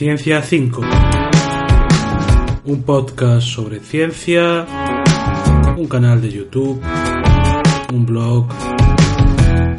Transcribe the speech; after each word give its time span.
Ciencia 0.00 0.40
5. 0.40 0.80
Un 2.64 2.82
podcast 2.84 3.46
sobre 3.46 3.80
ciencia, 3.80 4.64
un 5.76 5.86
canal 5.88 6.22
de 6.22 6.30
YouTube, 6.32 6.80
un 7.92 8.06
blog 8.06 8.48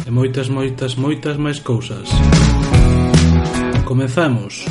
e 0.06 0.12
moitas, 0.14 0.54
moitas, 0.54 0.94
moitas 0.94 1.42
máis 1.42 1.58
cousas. 1.58 2.06
Comezamos. 3.82 4.70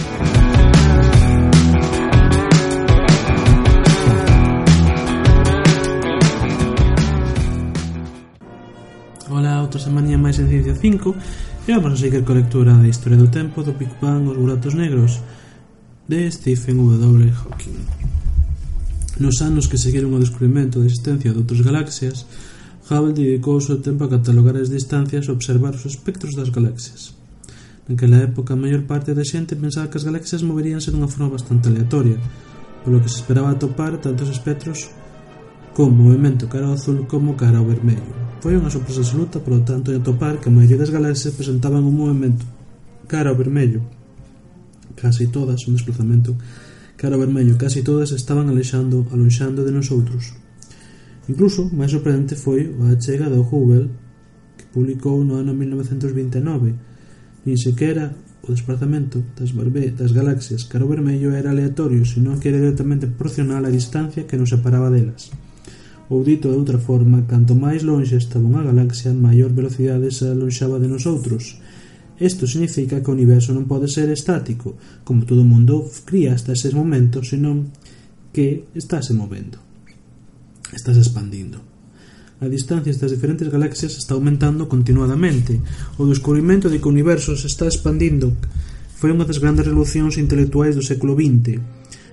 Ola, 9.27 9.67
outra 9.67 9.83
semana 9.83 10.15
máis 10.15 10.39
en 10.39 10.47
Ciencia 10.47 10.79
5 10.79 11.11
e 11.67 11.75
vamos 11.75 11.99
a 11.99 12.03
seguir 12.07 12.23
coa 12.23 12.39
lectura 12.39 12.71
da 12.79 12.87
historia 12.87 13.19
do 13.19 13.27
tempo 13.27 13.67
do 13.67 13.75
Big 13.75 13.91
Bang 13.99 14.31
os 14.31 14.39
buratos 14.39 14.79
negros 14.79 15.19
de 16.11 16.29
Stephen 16.29 16.77
W. 16.77 17.31
Hawking. 17.31 17.87
Nos 19.21 19.41
anos 19.43 19.69
que 19.71 19.79
seguiron 19.79 20.11
o 20.11 20.19
descubrimento 20.19 20.83
da 20.83 20.91
existencia 20.91 21.31
de 21.31 21.39
outras 21.39 21.63
galaxias, 21.63 22.27
Hubble 22.91 23.15
dedicou 23.15 23.55
o 23.55 23.63
seu 23.63 23.79
tempo 23.79 24.03
a 24.03 24.11
catalogar 24.11 24.59
as 24.59 24.75
distancias 24.75 25.31
e 25.31 25.31
observar 25.31 25.71
os 25.71 25.87
espectros 25.87 26.35
das 26.35 26.51
galaxias. 26.51 27.15
Naquela 27.87 28.27
época, 28.27 28.59
a 28.59 28.59
maior 28.59 28.83
parte 28.91 29.15
da 29.15 29.23
xente 29.23 29.55
pensaba 29.55 29.87
que 29.87 30.03
as 30.03 30.03
galaxias 30.03 30.43
moveríanse 30.43 30.91
dunha 30.91 31.07
forma 31.07 31.31
bastante 31.31 31.71
aleatoria, 31.71 32.19
polo 32.83 32.99
que 32.99 33.07
se 33.07 33.23
esperaba 33.23 33.55
atopar 33.55 34.03
tantos 34.03 34.35
espectros 34.35 34.91
con 35.79 35.95
movimento 35.95 36.51
cara 36.51 36.67
ao 36.67 36.75
azul 36.75 37.07
como 37.07 37.39
cara 37.39 37.63
ao 37.63 37.71
vermello. 37.71 38.11
Foi 38.43 38.59
unha 38.59 38.75
sorpresa 38.75 39.07
absoluta, 39.07 39.39
polo 39.39 39.63
tanto, 39.63 39.95
de 39.95 40.03
atopar 40.03 40.43
que 40.43 40.51
a 40.51 40.55
maioría 40.59 40.83
das 40.83 40.91
galaxias 40.91 41.39
presentaban 41.39 41.87
un 41.87 41.95
movimento 41.95 42.43
cara 43.07 43.31
ao 43.31 43.39
vermello, 43.39 44.00
casi 45.01 45.33
todas, 45.33 45.65
un 45.65 45.81
desplazamento 45.81 46.37
cara 47.01 47.17
ao 47.17 47.25
vermello, 47.25 47.57
casi 47.57 47.81
todas 47.81 48.13
estaban 48.13 48.53
alexando, 48.53 49.09
alonxando 49.09 49.65
de 49.65 49.73
nosoutros. 49.73 50.37
Incluso, 51.33 51.73
máis 51.73 51.89
sorprendente 51.89 52.37
foi 52.37 52.69
a 52.85 52.93
chega 53.01 53.33
do 53.33 53.41
Hubble 53.41 53.89
que 54.61 54.69
publicou 54.69 55.25
no 55.25 55.41
ano 55.41 55.57
1929. 55.57 56.77
Nin 57.49 57.57
sequera 57.57 58.13
o 58.45 58.53
desplazamento 58.53 59.25
das, 59.33 59.57
barbe, 59.57 59.97
das 59.97 60.13
galaxias 60.13 60.69
cara 60.69 60.85
ao 60.85 60.93
vermello 60.93 61.33
era 61.33 61.49
aleatorio, 61.49 62.05
senón 62.05 62.37
que 62.37 62.53
era 62.53 62.61
directamente 62.61 63.09
proporcional 63.09 63.65
á 63.65 63.73
distancia 63.73 64.29
que 64.29 64.37
nos 64.37 64.53
separaba 64.53 64.93
delas. 64.93 65.33
Ou 66.13 66.21
dito 66.21 66.53
de 66.53 66.59
outra 66.61 66.77
forma, 66.77 67.25
canto 67.25 67.57
máis 67.57 67.81
lonxe 67.81 68.21
estaba 68.21 68.45
unha 68.45 68.67
galaxia, 68.67 69.17
maior 69.17 69.57
velocidade 69.57 70.13
se 70.13 70.29
alonxaba 70.29 70.77
de 70.77 70.91
nosoutros, 70.93 71.57
outros 71.57 71.71
Isto 72.21 72.47
significa 72.47 73.01
que 73.01 73.09
o 73.09 73.17
universo 73.17 73.57
non 73.57 73.65
pode 73.65 73.89
ser 73.89 74.13
estático, 74.13 74.77
como 75.09 75.25
todo 75.25 75.41
mundo 75.41 75.89
cría 76.05 76.37
hasta 76.37 76.53
ese 76.53 76.69
momento, 76.77 77.25
senón 77.25 77.73
que 78.29 78.69
estáse 78.77 79.17
movendo. 79.17 79.57
Estás 80.69 81.01
expandindo. 81.01 81.65
A 82.45 82.47
distancia 82.53 82.93
entre 82.93 83.09
as 83.09 83.17
diferentes 83.17 83.49
galaxias 83.49 83.97
está 83.97 84.13
aumentando 84.13 84.69
continuadamente. 84.69 85.65
O 85.97 86.05
descubrimento 86.05 86.69
de 86.69 86.77
que 86.77 86.89
o 86.89 86.93
universo 86.93 87.33
se 87.41 87.49
está 87.49 87.65
expandindo 87.65 88.37
foi 89.01 89.09
unha 89.09 89.25
das 89.25 89.41
grandes 89.41 89.65
revolucións 89.65 90.21
intelectuais 90.21 90.77
do 90.77 90.85
século 90.85 91.17
XX. 91.17 91.57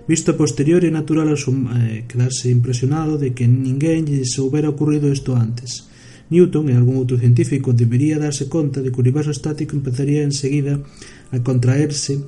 Visto 0.08 0.32
a 0.32 0.40
posterior 0.40 0.88
é 0.88 0.92
natural 0.92 1.36
eh, 1.36 2.08
quedarse 2.08 2.48
impresionado 2.48 3.20
de 3.20 3.36
que 3.36 3.44
ninguén 3.44 4.08
lle 4.08 4.24
se 4.24 4.40
houbera 4.40 4.72
ocurrido 4.72 5.12
isto 5.12 5.36
antes 5.36 5.84
Newton 6.30 6.68
e 6.68 6.76
algún 6.76 7.00
outro 7.00 7.16
científico 7.16 7.72
debería 7.72 8.20
darse 8.20 8.52
conta 8.52 8.84
de 8.84 8.92
que 8.92 9.00
o 9.00 9.04
universo 9.04 9.32
estático 9.32 9.76
empezaría 9.76 10.28
enseguida 10.28 10.84
a 11.32 11.40
contraerse 11.40 12.20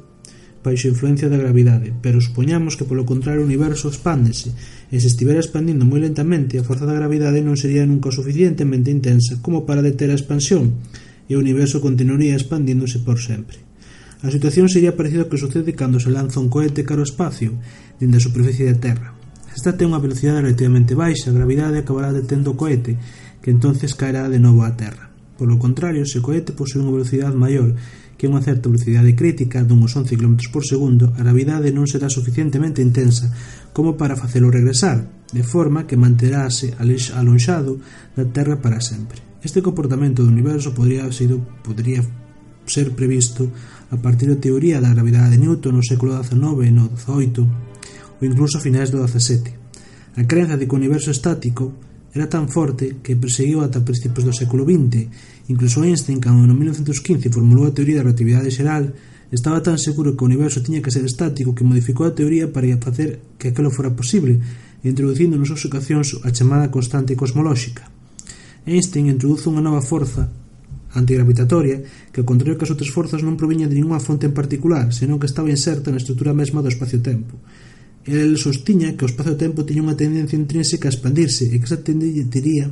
baixo 0.64 0.88
a 0.88 0.94
influencia 0.94 1.32
da 1.32 1.40
gravidade, 1.40 1.96
pero 2.04 2.20
supoñamos 2.20 2.76
que 2.76 2.84
polo 2.84 3.08
contrario 3.08 3.44
o 3.44 3.48
universo 3.48 3.88
expándese, 3.88 4.52
e 4.92 5.00
se 5.00 5.08
estivera 5.08 5.40
expandindo 5.40 5.88
moi 5.88 6.04
lentamente, 6.04 6.60
a 6.60 6.68
forza 6.68 6.84
da 6.84 6.96
gravidade 6.96 7.40
non 7.40 7.56
sería 7.56 7.88
nunca 7.88 8.12
suficientemente 8.12 8.92
intensa 8.92 9.40
como 9.40 9.64
para 9.64 9.84
deter 9.84 10.12
a 10.12 10.20
expansión, 10.20 10.76
e 11.32 11.40
o 11.40 11.42
universo 11.42 11.80
continuaría 11.80 12.36
expandíndose 12.36 13.00
por 13.00 13.24
sempre. 13.24 13.64
A 14.20 14.28
situación 14.28 14.68
sería 14.68 15.00
parecida 15.00 15.24
ao 15.24 15.32
que 15.32 15.40
sucede 15.40 15.72
cando 15.72 16.04
se 16.04 16.12
lanza 16.12 16.44
un 16.44 16.52
cohete 16.52 16.84
caro 16.84 17.08
espacio, 17.08 17.56
dende 17.96 18.20
a 18.20 18.26
superficie 18.26 18.68
da 18.68 18.76
Terra. 18.76 19.16
Esta 19.56 19.80
ten 19.80 19.88
unha 19.88 20.04
velocidade 20.04 20.44
relativamente 20.44 20.92
baixa, 20.92 21.32
a 21.32 21.38
gravidade 21.40 21.80
acabará 21.80 22.12
detendo 22.12 22.52
o 22.52 22.60
cohete 22.60 23.00
que 23.42 23.52
entonces 23.52 23.96
caerá 23.96 24.28
de 24.28 24.40
novo 24.40 24.64
á 24.64 24.76
Terra. 24.76 25.10
Polo 25.40 25.56
contrario, 25.56 26.04
se 26.04 26.20
o 26.20 26.26
cohete 26.26 26.52
posee 26.52 26.84
unha 26.84 26.92
velocidade 26.92 27.36
maior 27.36 27.72
que 28.20 28.28
unha 28.28 28.44
certa 28.44 28.68
velocidade 28.68 29.16
crítica 29.16 29.64
dunhos 29.64 29.96
11 29.96 30.20
km 30.20 30.36
por 30.52 30.68
segundo, 30.68 31.16
a 31.16 31.24
gravidade 31.24 31.72
non 31.72 31.88
será 31.88 32.12
suficientemente 32.12 32.84
intensa 32.84 33.32
como 33.72 33.96
para 33.96 34.20
facelo 34.20 34.52
regresar, 34.52 35.08
de 35.32 35.40
forma 35.40 35.88
que 35.88 35.96
manterase 35.96 36.76
alonxado 36.76 37.80
da 38.20 38.28
Terra 38.28 38.60
para 38.60 38.84
sempre. 38.84 39.24
Este 39.40 39.64
comportamento 39.64 40.20
do 40.20 40.28
universo 40.28 40.76
podría, 40.76 41.08
sido, 41.16 41.40
podría 41.64 42.04
ser 42.68 42.92
previsto 42.92 43.48
a 43.88 43.96
partir 43.96 44.28
da 44.28 44.44
teoría 44.44 44.84
da 44.84 44.92
gravidade 44.92 45.40
de 45.40 45.42
Newton 45.42 45.80
no 45.80 45.84
século 45.88 46.20
XIX 46.20 46.68
e 46.68 46.72
no 46.76 46.92
XVIII, 46.92 47.48
ou 48.20 48.24
incluso 48.28 48.60
a 48.60 48.66
finais 48.68 48.92
do 48.92 49.00
XVII. 49.00 49.56
A 50.20 50.28
crenza 50.28 50.60
de 50.60 50.68
que 50.68 50.76
o 50.76 50.80
universo 50.84 51.08
estático 51.08 51.72
Era 52.14 52.26
tan 52.26 52.50
forte 52.50 52.98
que 53.06 53.14
perseguiu 53.14 53.62
ata 53.62 53.86
principios 53.86 54.26
do 54.26 54.34
século 54.34 54.66
XX. 54.66 55.06
Incluso 55.50 55.86
Einstein, 55.86 56.18
cando 56.18 56.46
no 56.50 56.58
1915 56.58 57.30
formulou 57.30 57.70
a 57.70 57.76
teoría 57.76 58.02
da 58.02 58.10
relatividade 58.10 58.50
xeral, 58.50 58.94
estaba 59.30 59.62
tan 59.62 59.78
seguro 59.78 60.18
que 60.18 60.26
o 60.26 60.30
universo 60.30 60.66
tiña 60.66 60.82
que 60.82 60.90
ser 60.90 61.06
estático 61.06 61.54
que 61.54 61.68
modificou 61.68 62.10
a 62.10 62.18
teoría 62.18 62.50
para 62.50 62.66
facer 62.82 63.38
que 63.38 63.54
aquilo 63.54 63.70
fora 63.70 63.94
posible, 63.94 64.42
introducindo 64.82 65.38
nas 65.38 65.54
súas 65.54 65.70
ocasións 65.70 66.18
a 66.26 66.34
chamada 66.34 66.74
constante 66.74 67.14
cosmolóxica. 67.14 67.86
Einstein 68.66 69.14
introduce 69.14 69.46
unha 69.46 69.62
nova 69.62 69.86
forza 69.86 70.34
antigravitatoria 70.98 72.10
que, 72.10 72.26
ao 72.26 72.26
contrario 72.26 72.58
que 72.58 72.66
as 72.66 72.74
outras 72.74 72.90
forzas, 72.90 73.22
non 73.22 73.38
proviña 73.38 73.70
de 73.70 73.78
ninguna 73.78 74.02
fonte 74.02 74.26
en 74.26 74.34
particular, 74.34 74.90
senón 74.90 75.22
que 75.22 75.30
estaba 75.30 75.54
inserta 75.54 75.94
na 75.94 76.02
estrutura 76.02 76.34
mesma 76.34 76.66
do 76.66 76.74
espacio-tempo 76.74 77.38
el 78.12 78.38
sostiña 78.38 78.98
que 78.98 79.06
o 79.06 79.10
espazo-tempo 79.10 79.66
tiña 79.66 79.86
unha 79.86 79.98
tendencia 79.98 80.38
intrínseca 80.38 80.90
a 80.90 80.94
expandirse 80.94 81.50
e 81.50 81.56
que 81.62 81.68
esa 81.70 81.82
tendencia 81.82 82.26
tería 82.26 82.66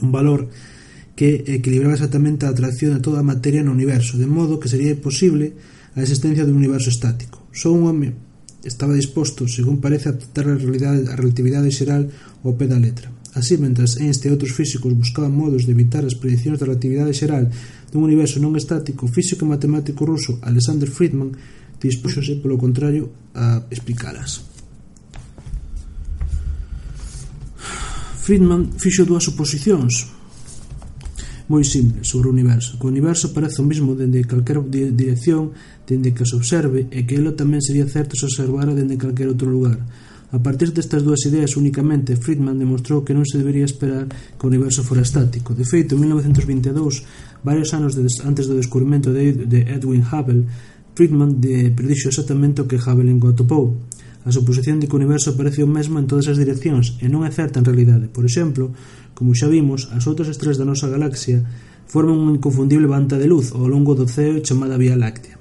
un 0.00 0.10
valor 0.12 0.48
que 1.18 1.42
equilibraba 1.46 1.98
exactamente 1.98 2.46
a 2.46 2.54
atracción 2.54 2.94
de 2.94 3.02
toda 3.02 3.20
a 3.20 3.26
materia 3.26 3.66
no 3.66 3.74
universo, 3.74 4.14
de 4.14 4.30
modo 4.30 4.62
que 4.62 4.70
sería 4.70 4.94
posible 4.94 5.58
a 5.98 6.00
existencia 6.06 6.46
dun 6.46 6.62
universo 6.62 6.94
estático. 6.94 7.42
Só 7.50 7.74
un 7.74 7.90
home 7.90 8.14
estaba 8.62 8.94
disposto, 8.94 9.50
según 9.50 9.82
parece, 9.82 10.08
a 10.08 10.14
aceptar 10.14 10.46
a, 10.46 10.54
realidade, 10.54 11.10
a 11.10 11.18
relatividade 11.18 11.74
xeral 11.74 12.06
ao 12.46 12.54
pé 12.54 12.70
da 12.70 12.78
letra. 12.78 13.10
Así, 13.34 13.58
mentras 13.58 13.98
Einstein 13.98 14.30
e 14.30 14.34
outros 14.38 14.54
físicos 14.54 14.94
buscaban 14.94 15.34
modos 15.34 15.66
de 15.66 15.74
evitar 15.74 16.06
as 16.06 16.14
predicións 16.14 16.62
da 16.62 16.70
relatividade 16.70 17.14
xeral 17.14 17.50
dun 17.90 18.06
universo 18.06 18.38
non 18.38 18.54
estático, 18.54 19.06
o 19.06 19.12
físico 19.12 19.42
e 19.42 19.50
matemático 19.50 20.06
ruso 20.06 20.38
Alexander 20.46 20.86
Friedman 20.86 21.34
dispúxose, 21.80 22.42
polo 22.42 22.58
contrario, 22.58 23.10
a 23.34 23.62
explicalas. 23.70 24.44
Friedman 28.28 28.76
fixo 28.76 29.08
dúas 29.08 29.24
suposicións 29.24 30.18
moi 31.48 31.64
simples 31.64 32.04
sobre 32.04 32.28
o 32.28 32.34
universo, 32.36 32.76
que 32.76 32.84
o 32.84 32.92
universo 32.92 33.32
parece 33.32 33.64
o 33.64 33.66
mismo 33.66 33.96
dende 33.96 34.20
calquera 34.28 34.60
dirección 34.60 35.56
dende 35.88 36.12
que 36.12 36.28
se 36.28 36.36
observe 36.36 36.92
e 36.92 37.08
que 37.08 37.16
elo 37.16 37.32
tamén 37.32 37.64
sería 37.64 37.88
certo 37.88 38.20
se 38.20 38.28
observara 38.28 38.76
dende 38.76 39.00
calquera 39.00 39.32
outro 39.32 39.48
lugar. 39.48 39.80
A 40.28 40.36
partir 40.44 40.76
destas 40.76 41.00
dúas 41.00 41.24
ideas 41.24 41.56
únicamente, 41.56 42.20
Friedman 42.20 42.60
demostrou 42.60 43.00
que 43.00 43.16
non 43.16 43.24
se 43.24 43.40
debería 43.40 43.64
esperar 43.64 44.12
que 44.12 44.44
o 44.44 44.52
universo 44.52 44.84
fora 44.84 45.00
estático. 45.00 45.56
De 45.56 45.64
feito, 45.64 45.96
en 45.96 46.04
1922, 46.04 47.40
varios 47.40 47.72
anos 47.72 47.96
antes 47.96 48.44
do 48.44 48.52
descubrimento 48.52 49.08
de 49.08 49.32
Edwin 49.72 50.04
Hubble, 50.04 50.44
Friedman 50.98 51.38
de 51.38 51.70
predixo 51.70 52.10
exactamente 52.10 52.58
o 52.58 52.66
que 52.66 52.74
Hubble 52.74 53.14
atopou. 53.30 53.78
A 54.26 54.34
suposición 54.34 54.82
de 54.82 54.90
que 54.90 54.98
o 54.98 55.00
universo 55.00 55.38
parece 55.38 55.62
o 55.62 55.70
mesmo 55.70 56.02
en 56.02 56.10
todas 56.10 56.26
as 56.26 56.34
direccións 56.34 56.98
e 56.98 57.06
non 57.06 57.22
é 57.22 57.30
certa 57.30 57.62
en 57.62 57.68
realidade. 57.70 58.10
Por 58.10 58.26
exemplo, 58.26 58.74
como 59.14 59.30
xa 59.30 59.46
vimos, 59.46 59.86
as 59.94 60.10
outras 60.10 60.26
estrelas 60.26 60.58
da 60.58 60.66
nosa 60.66 60.90
galaxia 60.90 61.46
forman 61.86 62.18
unha 62.18 62.34
inconfundible 62.42 62.90
banda 62.90 63.14
de 63.14 63.30
luz 63.30 63.54
ao 63.54 63.70
longo 63.70 63.94
do 63.94 64.10
ceo 64.10 64.42
chamada 64.42 64.74
Vía 64.74 64.98
Láctea. 64.98 65.38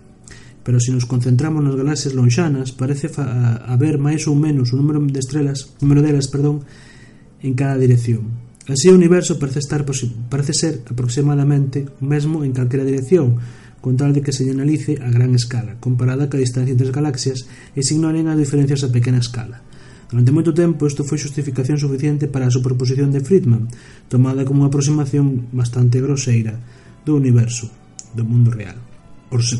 Pero 0.61 0.77
se 0.77 0.93
nos 0.93 1.09
concentramos 1.09 1.65
nas 1.65 1.73
galaxias 1.73 2.13
lonxanas, 2.13 2.69
parece 2.69 3.09
haber 3.17 3.97
máis 3.97 4.29
ou 4.29 4.37
menos 4.37 4.77
un 4.77 4.85
número 4.85 5.01
de 5.01 5.17
estrelas, 5.17 5.73
número 5.81 6.05
delas, 6.05 6.29
perdón, 6.29 6.61
en 7.41 7.57
cada 7.57 7.81
dirección. 7.81 8.45
Así 8.69 8.93
o 8.93 8.99
universo 8.99 9.41
parece, 9.41 9.57
estar 9.57 9.81
parece 10.29 10.53
ser 10.53 10.85
aproximadamente 10.85 11.89
o 11.97 12.05
mesmo 12.05 12.45
en 12.45 12.53
calquera 12.53 12.85
dirección, 12.85 13.41
con 13.87 13.95
tal 13.95 14.11
de 14.11 14.19
que 14.19 14.35
se 14.35 14.43
analice 14.51 14.99
a 14.99 15.07
gran 15.07 15.31
escala, 15.31 15.79
comparada 15.79 16.27
ca 16.27 16.35
distancia 16.35 16.75
entre 16.75 16.91
as 16.91 16.91
galaxias 16.91 17.47
e 17.71 17.79
se 17.87 17.95
ignoren 17.95 18.27
as 18.27 18.35
diferencias 18.35 18.83
a 18.83 18.91
pequena 18.91 19.23
escala. 19.23 19.63
Durante 20.11 20.35
moito 20.35 20.51
tempo 20.51 20.83
isto 20.91 21.07
foi 21.07 21.15
xustificación 21.15 21.79
suficiente 21.79 22.27
para 22.27 22.43
a 22.43 22.51
superposición 22.51 23.15
de 23.15 23.23
Friedman, 23.23 23.71
tomada 24.11 24.43
como 24.43 24.67
unha 24.67 24.67
aproximación 24.67 25.47
bastante 25.55 26.03
groseira 26.03 26.59
do 27.07 27.15
universo, 27.15 27.71
do 28.11 28.27
mundo 28.27 28.51
real. 28.51 28.75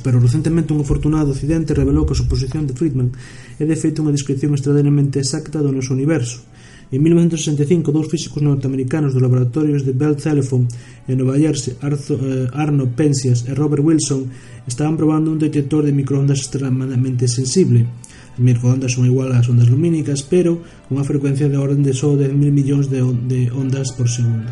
Pero 0.04 0.20
recentemente 0.20 0.76
un 0.76 0.84
afortunado 0.84 1.32
occidente 1.32 1.72
revelou 1.72 2.04
que 2.04 2.12
a 2.12 2.20
suposición 2.20 2.68
de 2.68 2.76
Friedman 2.76 3.16
é 3.56 3.64
de 3.64 3.80
feito 3.80 4.04
unha 4.04 4.12
descripción 4.12 4.52
extraordinariamente 4.52 5.24
exacta 5.24 5.64
do 5.64 5.72
noso 5.72 5.96
universo, 5.96 6.44
En 6.90 7.04
1965, 7.04 7.92
dous 7.92 8.08
físicos 8.08 8.40
norteamericanos 8.40 9.12
dos 9.12 9.20
laboratorios 9.20 9.84
de 9.84 9.92
Bell 9.92 10.16
Telephone 10.16 10.72
en 11.12 11.20
Nova 11.20 11.36
Jersey, 11.36 11.76
eh, 11.76 12.48
Arno 12.56 12.88
Penzias 12.96 13.44
e 13.44 13.52
Robert 13.52 13.84
Wilson, 13.84 14.32
estaban 14.64 14.96
probando 14.96 15.28
un 15.28 15.40
detector 15.40 15.84
de 15.84 15.92
microondas 15.92 16.40
extremadamente 16.40 17.28
sensible. 17.28 17.84
As 18.32 18.40
microondas 18.40 18.96
son 18.96 19.04
igual 19.04 19.36
ás 19.36 19.52
ondas 19.52 19.68
lumínicas, 19.68 20.24
pero 20.24 20.64
cunha 20.88 21.04
frecuencia 21.04 21.52
de 21.52 21.60
orden 21.60 21.84
de 21.84 21.92
só 21.92 22.16
10.000 22.16 22.56
millóns 22.56 22.88
de, 22.88 23.04
de 23.04 23.52
ondas 23.52 23.92
por 23.92 24.08
segundo. 24.08 24.48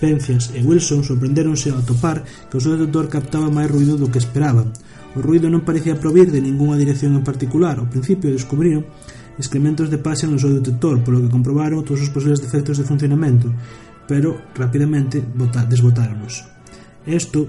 Penzias 0.00 0.48
e 0.56 0.64
Wilson 0.64 1.04
sorprenderonse 1.04 1.68
ao 1.68 1.84
topar 1.84 2.24
que 2.48 2.56
o 2.56 2.62
seu 2.64 2.72
detector 2.72 3.12
captaba 3.12 3.52
máis 3.52 3.68
ruido 3.68 4.00
do 4.00 4.08
que 4.08 4.16
esperaban. 4.16 4.72
O 5.12 5.20
ruido 5.20 5.52
non 5.52 5.60
parecía 5.60 6.00
provir 6.00 6.32
de 6.32 6.40
ningunha 6.40 6.80
dirección 6.80 7.12
en 7.12 7.20
particular. 7.20 7.76
Ao 7.76 7.92
principio 7.92 8.32
descubriron 8.32 8.88
excrementos 9.38 9.90
de 9.90 9.98
pase 9.98 10.26
no 10.26 10.38
seu 10.38 10.52
detector, 10.52 11.02
polo 11.02 11.22
que 11.22 11.32
comprobaron 11.32 11.82
todos 11.82 12.02
os 12.02 12.12
posibles 12.12 12.42
defectos 12.42 12.78
de 12.78 12.88
funcionamento, 12.88 13.50
pero 14.06 14.38
rapidamente 14.54 15.22
desbotáronos. 15.22 16.44
Isto 17.06 17.48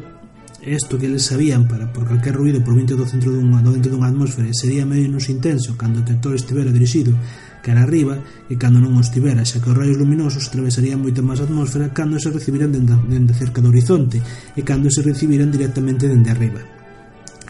Isto 0.65 0.97
que 0.97 1.05
eles 1.05 1.21
sabían 1.21 1.67
para 1.67 1.93
por 1.93 2.09
calquer 2.09 2.33
ruido 2.33 2.57
provinte 2.65 2.97
do 2.97 3.05
centro 3.05 3.29
dunha, 3.29 3.61
do 3.61 3.69
dentro 3.69 3.93
dunha 3.93 4.09
atmósfera 4.09 4.49
sería 4.49 4.81
menos 4.81 5.29
intenso 5.29 5.77
cando 5.77 6.01
o 6.01 6.01
detector 6.01 6.33
estivera 6.33 6.73
dirixido 6.73 7.13
cara 7.61 7.85
arriba 7.85 8.17
e 8.49 8.57
cando 8.57 8.81
non 8.81 8.97
o 8.97 9.01
estivera, 9.05 9.45
xa 9.45 9.61
que 9.61 9.69
os 9.69 9.77
raios 9.77 10.01
luminosos 10.01 10.49
atravesarían 10.49 11.05
moito 11.05 11.21
máis 11.21 11.37
a 11.37 11.45
atmósfera 11.45 11.93
cando 11.93 12.17
se 12.17 12.33
recibiran 12.33 12.73
dende, 12.73 12.97
dende 13.05 13.37
cerca 13.37 13.61
do 13.61 13.69
horizonte 13.69 14.17
e 14.57 14.61
cando 14.65 14.89
se 14.89 15.05
recibiran 15.05 15.53
directamente 15.53 16.09
dende 16.09 16.33
arriba. 16.33 16.74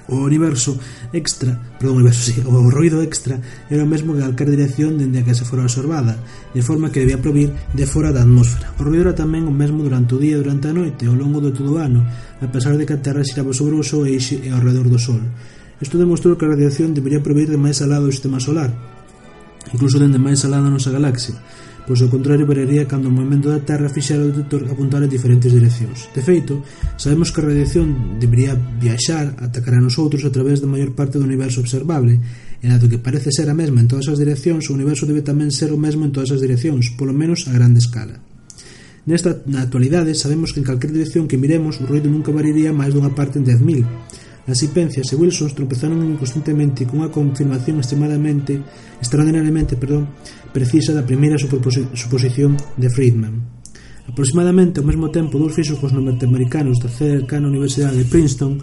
O 0.07 0.21
universo 0.21 0.77
extra, 1.13 1.57
perdón, 1.81 1.97
o 1.97 1.99
universo, 2.05 2.21
sí, 2.29 2.37
o 2.45 2.69
ruido 2.69 3.01
extra 3.01 3.41
era 3.73 3.81
o 3.81 3.89
mesmo 3.89 4.13
que 4.13 4.21
calquer 4.21 4.53
dirección 4.53 5.01
dende 5.01 5.21
a 5.21 5.25
que 5.25 5.33
se 5.33 5.49
fora 5.49 5.65
absorbada, 5.65 6.21
de 6.53 6.61
forma 6.61 6.93
que 6.93 7.01
debía 7.01 7.17
provir 7.17 7.49
de 7.73 7.85
fora 7.89 8.13
da 8.13 8.21
atmósfera. 8.21 8.69
O 8.77 8.85
ruido 8.85 9.09
era 9.09 9.17
tamén 9.17 9.49
o 9.49 9.53
mesmo 9.53 9.81
durante 9.81 10.13
o 10.13 10.21
día 10.21 10.37
e 10.37 10.41
durante 10.45 10.69
a 10.69 10.77
noite, 10.77 11.09
ao 11.09 11.17
longo 11.17 11.41
de 11.41 11.49
todo 11.57 11.73
o 11.73 11.81
ano, 11.81 12.05
a 12.37 12.47
pesar 12.53 12.77
de 12.77 12.85
que 12.85 12.93
a 12.93 13.01
Terra 13.01 13.25
xiraba 13.25 13.49
sobre 13.49 13.73
o 13.73 13.81
Sol 13.81 14.05
e 14.05 14.13
eixe 14.13 14.37
e 14.45 14.53
ao 14.53 14.61
redor 14.61 14.85
do 14.85 15.01
Sol. 15.01 15.21
Isto 15.81 15.97
demostrou 15.97 16.37
que 16.37 16.45
a 16.45 16.53
radiación 16.53 16.93
debería 16.93 17.25
provir 17.25 17.49
de 17.49 17.57
máis 17.57 17.81
alá 17.81 17.97
do 17.97 18.13
sistema 18.13 18.37
solar, 18.37 18.69
incluso 19.73 19.97
dende 19.97 20.21
máis 20.21 20.45
alá 20.45 20.61
da 20.61 20.69
nosa 20.69 20.93
galaxia, 20.93 21.33
pois 21.85 22.01
ao 22.01 22.09
contrario 22.09 22.49
variaría 22.49 22.89
cando 22.89 23.07
o 23.07 23.15
movimento 23.15 23.47
da 23.47 23.61
Terra 23.61 23.93
fixera 23.93 24.25
o 24.25 24.29
detector 24.33 24.65
apuntar 24.67 25.05
a 25.05 25.09
diferentes 25.09 25.53
direccións. 25.53 26.09
De 26.11 26.25
feito, 26.25 26.65
sabemos 26.97 27.29
que 27.29 27.39
a 27.41 27.47
radiación 27.53 28.17
debería 28.17 28.57
viaxar 28.57 29.37
ata 29.37 29.61
cara 29.61 29.77
a 29.77 29.85
nosotros 29.85 30.25
a 30.25 30.33
través 30.33 30.59
da 30.59 30.67
maior 30.67 30.97
parte 30.97 31.21
do 31.21 31.25
universo 31.29 31.61
observable, 31.61 32.17
e 32.61 32.65
dado 32.65 32.89
que 32.89 32.97
parece 32.97 33.29
ser 33.29 33.47
a 33.47 33.55
mesma 33.55 33.85
en 33.85 33.87
todas 33.87 34.09
as 34.09 34.17
direccións, 34.17 34.65
o 34.67 34.75
universo 34.75 35.05
debe 35.05 35.21
tamén 35.21 35.53
ser 35.53 35.69
o 35.69 35.77
mesmo 35.77 36.03
en 36.03 36.11
todas 36.11 36.33
as 36.33 36.41
direccións, 36.41 36.91
polo 36.97 37.13
menos 37.13 37.45
a 37.45 37.53
grande 37.53 37.79
escala. 37.79 38.17
Nesta 39.05 39.45
na 39.45 39.61
actualidade 39.61 40.17
sabemos 40.17 40.49
que 40.49 40.65
en 40.65 40.65
calquer 40.65 40.89
dirección 40.89 41.29
que 41.29 41.37
miremos 41.37 41.77
o 41.77 41.85
ruido 41.85 42.09
nunca 42.09 42.33
variaría 42.33 42.73
máis 42.73 42.89
dunha 42.89 43.13
parte 43.13 43.37
en 43.37 43.45
10.000, 43.45 43.85
As 44.45 44.61
Pence 44.69 45.01
e 45.01 45.15
Wilson 45.17 45.49
tropezaron 45.57 46.05
inconscientemente 46.05 46.85
cunha 46.85 47.09
confirmación 47.09 47.81
extremadamente 47.81 48.61
extraordinariamente 49.01 49.73
perdón, 49.73 50.13
precisa 50.53 50.93
da 50.93 51.01
primeira 51.01 51.41
suposición 51.41 52.53
de 52.77 52.89
Friedman. 52.93 53.41
Aproximadamente 54.05 54.77
ao 54.77 54.85
mesmo 54.85 55.09
tempo, 55.09 55.41
dous 55.41 55.57
físicos 55.57 55.89
norteamericanos 55.89 56.77
da 56.77 56.93
cercana 56.93 57.49
Universidade 57.49 57.97
de 57.97 58.05
Princeton 58.05 58.61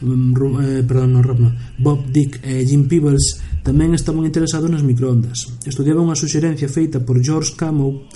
mm, 0.00 0.32
eh, 0.64 0.82
perdón, 0.88 1.12
no, 1.12 1.20
no, 1.20 1.52
Bob 1.76 2.08
Dick 2.08 2.40
e 2.40 2.64
Jim 2.64 2.88
Peebles 2.88 3.44
tamén 3.60 3.92
estaban 3.92 4.24
interesados 4.24 4.72
nas 4.72 4.80
microondas. 4.80 5.60
Estudiaban 5.68 6.08
unha 6.08 6.16
suxerencia 6.16 6.72
feita 6.72 7.04
por 7.04 7.20
George 7.20 7.52
Camus 7.52 8.08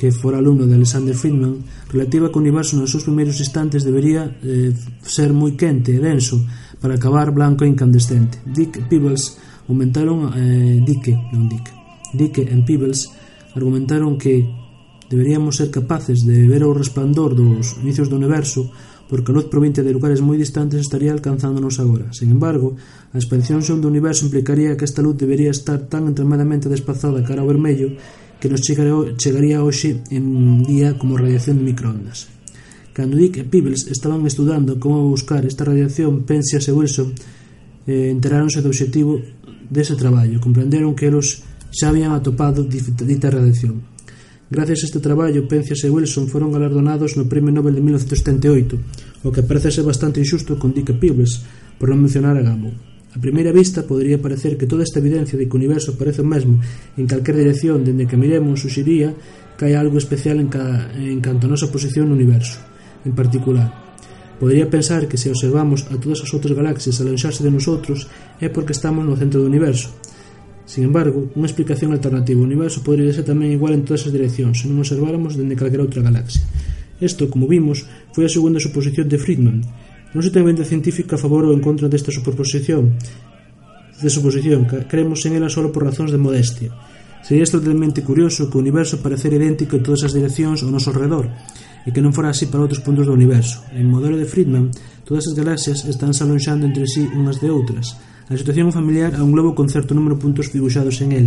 que 0.00 0.16
fora 0.16 0.40
alumno 0.40 0.64
de 0.64 0.80
Alexander 0.80 1.12
Friedman, 1.12 1.60
relativa 1.92 2.32
que 2.32 2.40
o 2.40 2.40
universo 2.40 2.72
nos 2.80 2.88
seus 2.88 3.04
primeiros 3.04 3.36
instantes 3.36 3.84
debería 3.84 4.32
eh, 4.40 4.72
ser 5.04 5.36
moi 5.36 5.52
quente 5.60 5.92
e 5.92 6.00
denso 6.00 6.40
para 6.80 6.96
acabar 6.96 7.28
blanco 7.36 7.68
e 7.68 7.68
incandescente. 7.68 8.40
Dick 8.48 8.88
Peebles 8.88 9.36
aumentaron 9.68 10.32
eh, 10.32 10.80
Dicke, 10.80 11.12
non 11.36 11.52
Dick. 11.52 11.68
Dicke 12.16 12.48
e 12.48 12.56
Peebles 12.64 13.12
argumentaron 13.52 14.16
que 14.16 14.48
deberíamos 15.12 15.60
ser 15.60 15.68
capaces 15.68 16.24
de 16.24 16.48
ver 16.48 16.64
o 16.64 16.72
resplandor 16.72 17.36
dos 17.36 17.76
inicios 17.84 18.08
do 18.08 18.16
universo 18.16 18.72
porque 19.04 19.34
a 19.34 19.36
luz 19.36 19.52
provinte 19.52 19.84
de 19.84 19.92
lugares 19.92 20.24
moi 20.24 20.40
distantes 20.40 20.80
estaría 20.80 21.12
alcanzándonos 21.12 21.76
agora. 21.76 22.08
Sin 22.16 22.32
embargo, 22.32 22.78
a 23.12 23.20
expansión 23.20 23.60
son 23.60 23.84
do 23.84 23.90
universo 23.90 24.24
implicaría 24.24 24.78
que 24.80 24.88
esta 24.88 25.04
luz 25.04 25.20
debería 25.20 25.52
estar 25.52 25.92
tan 25.92 26.08
entremadamente 26.08 26.72
desplazada 26.72 27.20
cara 27.20 27.44
ao 27.44 27.50
vermello 27.52 28.00
que 28.40 28.48
nos 28.48 28.64
chegaría 28.64 29.62
hoxe 29.62 30.00
en 30.08 30.64
día 30.64 30.96
como 30.96 31.20
radiación 31.20 31.60
de 31.60 31.68
microondas. 31.70 32.32
Cando 32.96 33.20
Dick 33.20 33.38
e 33.38 33.44
Peebles 33.44 33.86
estaban 33.86 34.26
estudando 34.26 34.80
como 34.80 35.06
buscar 35.06 35.46
esta 35.46 35.68
radiación, 35.68 36.24
Penzias 36.26 36.66
e 36.66 36.72
Wilson 36.72 37.14
eh, 37.86 38.10
enteráronse 38.10 38.64
do 38.64 38.72
obxectivo 38.72 39.20
dese 39.70 39.94
traballo, 39.94 40.42
comprenderon 40.42 40.96
que 40.96 41.06
eles 41.06 41.46
xa 41.70 41.94
habían 41.94 42.16
atopado 42.16 42.66
dita 42.66 43.30
radiación. 43.30 43.86
Gracias 44.50 44.82
a 44.82 44.86
este 44.90 44.98
traballo, 44.98 45.46
Penzias 45.46 45.86
e 45.86 45.92
Wilson 45.92 46.26
foron 46.26 46.50
galardonados 46.50 47.14
no 47.14 47.30
Premio 47.30 47.54
Nobel 47.54 47.78
de 47.78 47.84
1978, 47.86 49.22
o 49.22 49.30
que 49.30 49.46
parece 49.46 49.70
ser 49.70 49.86
bastante 49.86 50.18
injusto 50.18 50.58
con 50.58 50.74
Dick 50.74 50.90
e 50.90 50.98
Peebles, 50.98 51.46
por 51.78 51.94
non 51.94 52.02
mencionar 52.02 52.34
a 52.34 52.42
Gamow. 52.42 52.89
A 53.10 53.18
primeira 53.18 53.50
vista 53.50 53.82
podería 53.82 54.22
parecer 54.22 54.54
que 54.54 54.70
toda 54.70 54.86
esta 54.86 55.02
evidencia 55.02 55.34
de 55.34 55.50
que 55.50 55.54
o 55.54 55.58
universo 55.58 55.98
parece 55.98 56.22
o 56.22 56.30
mesmo 56.30 56.62
en 56.94 57.10
calquer 57.10 57.34
dirección 57.34 57.82
dende 57.82 58.06
que 58.06 58.14
miremos 58.14 58.62
suxiría 58.62 59.10
que 59.58 59.66
hai 59.66 59.74
algo 59.74 59.98
especial 59.98 60.38
en, 60.38 60.46
ca, 60.46 60.94
en 60.94 61.18
canto 61.18 61.50
a 61.50 61.52
nosa 61.52 61.74
posición 61.74 62.06
no 62.06 62.14
universo, 62.14 62.62
en 63.02 63.10
particular. 63.10 63.66
Podería 64.38 64.70
pensar 64.70 65.10
que 65.10 65.18
se 65.18 65.28
observamos 65.28 65.90
a 65.90 65.98
todas 65.98 66.22
as 66.22 66.30
outras 66.30 66.54
galaxias 66.54 67.02
alonxarse 67.02 67.42
de 67.42 67.50
nosotros 67.50 68.06
é 68.38 68.46
porque 68.46 68.72
estamos 68.72 69.02
no 69.02 69.18
centro 69.18 69.42
do 69.42 69.50
universo. 69.50 69.90
Sin 70.70 70.86
embargo, 70.86 71.34
unha 71.34 71.50
explicación 71.50 71.90
alternativa 71.90 72.38
ao 72.38 72.46
universo 72.46 72.86
podería 72.86 73.10
ser 73.10 73.26
tamén 73.26 73.50
igual 73.50 73.74
en 73.74 73.82
todas 73.82 74.06
as 74.06 74.14
direccións 74.14 74.62
se 74.62 74.70
non 74.70 74.78
observáramos 74.78 75.34
dende 75.34 75.58
calquera 75.58 75.82
outra 75.82 75.98
galaxia. 75.98 76.46
Isto, 77.02 77.26
como 77.26 77.50
vimos, 77.50 77.90
foi 78.14 78.22
a 78.22 78.30
segunda 78.30 78.62
suposición 78.62 79.10
de 79.10 79.18
Friedman, 79.18 79.66
Non 80.10 80.22
se 80.26 80.34
ten 80.34 80.42
venda 80.42 80.66
científica 80.66 81.14
a 81.14 81.22
favor 81.22 81.46
ou 81.46 81.54
en 81.54 81.62
contra 81.62 81.86
desta 81.86 82.10
superposición 82.10 82.98
de 84.00 84.08
suposición, 84.08 84.64
cremos 84.88 85.20
en 85.28 85.36
ela 85.36 85.52
só 85.52 85.60
por 85.68 85.84
razóns 85.84 86.10
de 86.10 86.16
modestia. 86.16 86.72
Sería 87.20 87.44
extraordinariamente 87.44 88.00
curioso 88.00 88.48
que 88.48 88.56
o 88.56 88.64
universo 88.64 89.04
parecer 89.04 89.36
idéntico 89.36 89.76
en 89.76 89.84
todas 89.84 90.08
as 90.08 90.16
direccións 90.16 90.64
ao 90.64 90.72
noso 90.72 90.88
redor, 90.88 91.28
e 91.84 91.92
que 91.92 92.00
non 92.00 92.16
fora 92.16 92.32
así 92.32 92.48
para 92.48 92.64
outros 92.64 92.80
puntos 92.80 93.04
do 93.04 93.12
universo. 93.12 93.60
En 93.76 93.88
modelo 93.88 94.16
de 94.16 94.24
Friedman, 94.24 94.72
todas 95.04 95.28
as 95.28 95.36
galaxias 95.36 95.84
están 95.84 96.16
alonxando 96.16 96.64
entre 96.64 96.88
sí 96.88 97.04
unhas 97.12 97.40
de 97.44 97.52
outras. 97.52 97.92
A 98.30 98.38
situación 98.38 98.72
familiar 98.72 99.12
a 99.18 99.26
un 99.26 99.36
globo 99.36 99.52
con 99.52 99.68
certo 99.68 99.92
número 99.92 100.16
de 100.16 100.22
puntos 100.22 100.48
dibuixados 100.48 100.96
en 101.04 101.12
el, 101.12 101.26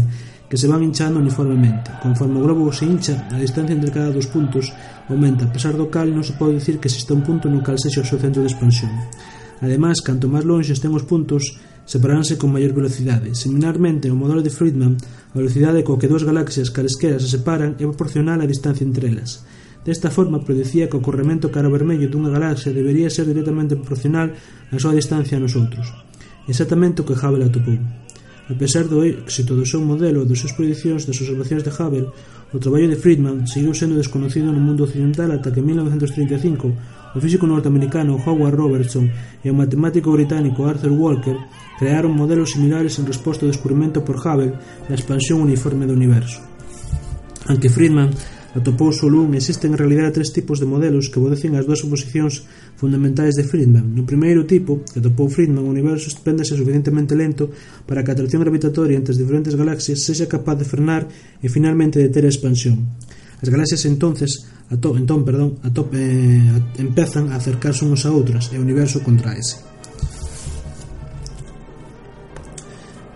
que 0.54 0.58
se 0.62 0.68
van 0.68 0.84
hinchando 0.84 1.18
uniformemente. 1.18 1.90
Conforme 1.98 2.38
o 2.38 2.46
globo 2.46 2.70
se 2.70 2.86
hincha, 2.86 3.26
a 3.34 3.42
distancia 3.42 3.74
entre 3.74 3.90
cada 3.90 4.14
dos 4.14 4.30
puntos 4.30 4.70
aumenta, 5.10 5.50
a 5.50 5.52
pesar 5.52 5.74
do 5.74 5.90
cal 5.90 6.14
non 6.14 6.22
se 6.22 6.38
pode 6.38 6.62
dicir 6.62 6.78
que 6.78 6.94
exista 6.94 7.18
un 7.18 7.26
punto 7.26 7.50
no 7.50 7.66
cal 7.66 7.82
sexa 7.82 8.06
o 8.06 8.08
seu 8.08 8.22
centro 8.22 8.46
de 8.46 8.54
expansión. 8.54 8.94
Ademais, 9.66 9.98
canto 10.06 10.30
máis 10.30 10.46
longe 10.46 10.78
estén 10.78 10.94
os 10.94 11.10
puntos, 11.10 11.58
separaránse 11.90 12.38
con 12.38 12.54
maior 12.54 12.70
velocidade. 12.70 13.34
Similarmente, 13.34 14.14
o 14.14 14.20
modelo 14.20 14.46
de 14.46 14.54
Friedman, 14.54 14.94
a 15.34 15.42
velocidade 15.42 15.82
co 15.82 15.98
que 15.98 16.06
dúas 16.06 16.22
galaxias 16.22 16.70
calesqueras 16.70 17.26
se 17.26 17.34
separan 17.34 17.74
é 17.82 17.90
proporcional 17.90 18.38
á 18.38 18.46
distancia 18.46 18.86
entre 18.86 19.10
elas. 19.10 19.42
Desta 19.82 20.14
forma, 20.14 20.46
predicía 20.46 20.86
que 20.86 21.02
o 21.02 21.02
corremento 21.02 21.50
cara 21.50 21.66
vermello 21.66 22.14
dunha 22.14 22.30
galaxia 22.30 22.70
debería 22.70 23.10
ser 23.10 23.26
directamente 23.26 23.74
proporcional 23.74 24.38
á 24.70 24.78
súa 24.78 24.94
distancia 24.94 25.34
a 25.34 25.42
nosotros. 25.42 25.90
Exactamente 26.46 27.02
o 27.02 27.08
que 27.10 27.18
Hubble 27.18 27.42
atopou. 27.42 28.03
A 28.54 28.56
pesar 28.56 28.86
do 28.86 29.02
éxito 29.02 29.58
do 29.58 29.66
seu 29.66 29.82
modelo 29.82 30.22
e 30.22 30.30
das 30.30 30.38
súas 30.38 30.54
predicións 30.54 31.10
das 31.10 31.18
observacións 31.18 31.66
de 31.66 31.74
Hubble, 31.74 32.14
o 32.54 32.62
traballo 32.62 32.86
de 32.86 33.02
Friedman 33.02 33.50
seguiu 33.50 33.74
sendo 33.74 33.98
desconocido 33.98 34.54
no 34.54 34.62
mundo 34.62 34.86
occidental 34.86 35.34
ata 35.34 35.50
que 35.50 35.58
en 35.58 35.74
1935 35.74 37.18
o 37.18 37.18
físico 37.18 37.50
norteamericano 37.50 38.14
Howard 38.22 38.54
Robertson 38.54 39.10
e 39.42 39.50
o 39.50 39.58
matemático 39.58 40.14
británico 40.14 40.70
Arthur 40.70 40.94
Walker 40.94 41.34
crearon 41.82 42.14
modelos 42.14 42.54
similares 42.54 42.94
en 43.02 43.10
resposta 43.10 43.42
ao 43.42 43.50
descubrimento 43.50 44.06
por 44.06 44.22
Hubble 44.22 44.54
da 44.86 44.94
expansión 44.94 45.42
uniforme 45.42 45.90
do 45.90 45.98
universo. 45.98 46.38
Aunque 47.50 47.74
Friedman 47.74 48.14
atopouse 48.54 49.02
o 49.02 49.10
existen 49.34 49.74
en 49.74 49.82
realidade 49.82 50.22
tres 50.22 50.30
tipos 50.30 50.62
de 50.62 50.70
modelos 50.70 51.10
que 51.10 51.18
obedecen 51.18 51.58
ás 51.58 51.66
dúas 51.66 51.82
suposicións 51.82 52.46
fundamentais 52.78 53.34
de 53.34 53.42
Friedman. 53.42 53.98
No 53.98 54.06
primeiro 54.06 54.46
tipo, 54.46 54.86
que 54.86 55.02
atopou 55.02 55.26
Friedman, 55.26 55.66
o 55.66 55.74
universo 55.74 56.14
expéndese 56.14 56.54
suficientemente 56.54 57.18
lento 57.18 57.50
para 57.90 58.06
que 58.06 58.14
a 58.14 58.16
atracción 58.16 58.46
gravitatoria 58.46 58.94
entre 58.94 59.18
as 59.18 59.20
diferentes 59.20 59.58
galaxias 59.58 60.06
sexa 60.06 60.30
capaz 60.30 60.62
de 60.62 60.70
frenar 60.70 61.10
e 61.42 61.50
finalmente 61.50 61.98
de 61.98 62.14
ter 62.14 62.30
a 62.30 62.32
expansión. 62.32 62.94
As 63.42 63.50
galaxias 63.50 63.90
entonces, 63.90 64.46
ato, 64.70 64.94
entón, 65.02 65.26
perdón, 65.26 65.58
atop, 65.66 65.90
eh, 65.98 66.40
empezan 66.78 67.34
a 67.34 67.42
acercarse 67.42 67.84
unhas 67.84 68.06
a 68.06 68.14
outras 68.14 68.54
e 68.54 68.56
o 68.56 68.64
universo 68.64 69.02
contraese. 69.02 69.66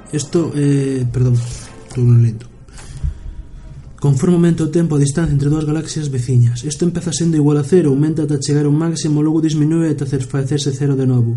Isto, 0.10 0.50
eh, 0.58 1.06
perdón, 1.14 1.38
estou 1.38 2.04
lento. 2.10 2.57
Conforme 4.08 4.40
aumenta 4.40 4.64
o 4.64 4.72
tempo 4.72 4.96
a 4.96 5.04
distancia 5.04 5.36
entre 5.36 5.52
dúas 5.52 5.68
galaxias 5.68 6.08
veciñas, 6.08 6.64
isto 6.64 6.88
empeza 6.88 7.12
sendo 7.12 7.36
igual 7.36 7.60
a 7.60 7.68
cero, 7.68 7.92
aumenta 7.92 8.24
ata 8.24 8.40
chegar 8.40 8.64
a 8.64 8.72
un 8.72 8.80
máximo, 8.80 9.20
logo 9.20 9.44
disminúe 9.44 9.92
ata 9.92 10.08
facerse 10.08 10.72
cero 10.72 10.96
de 10.96 11.04
novo. 11.04 11.36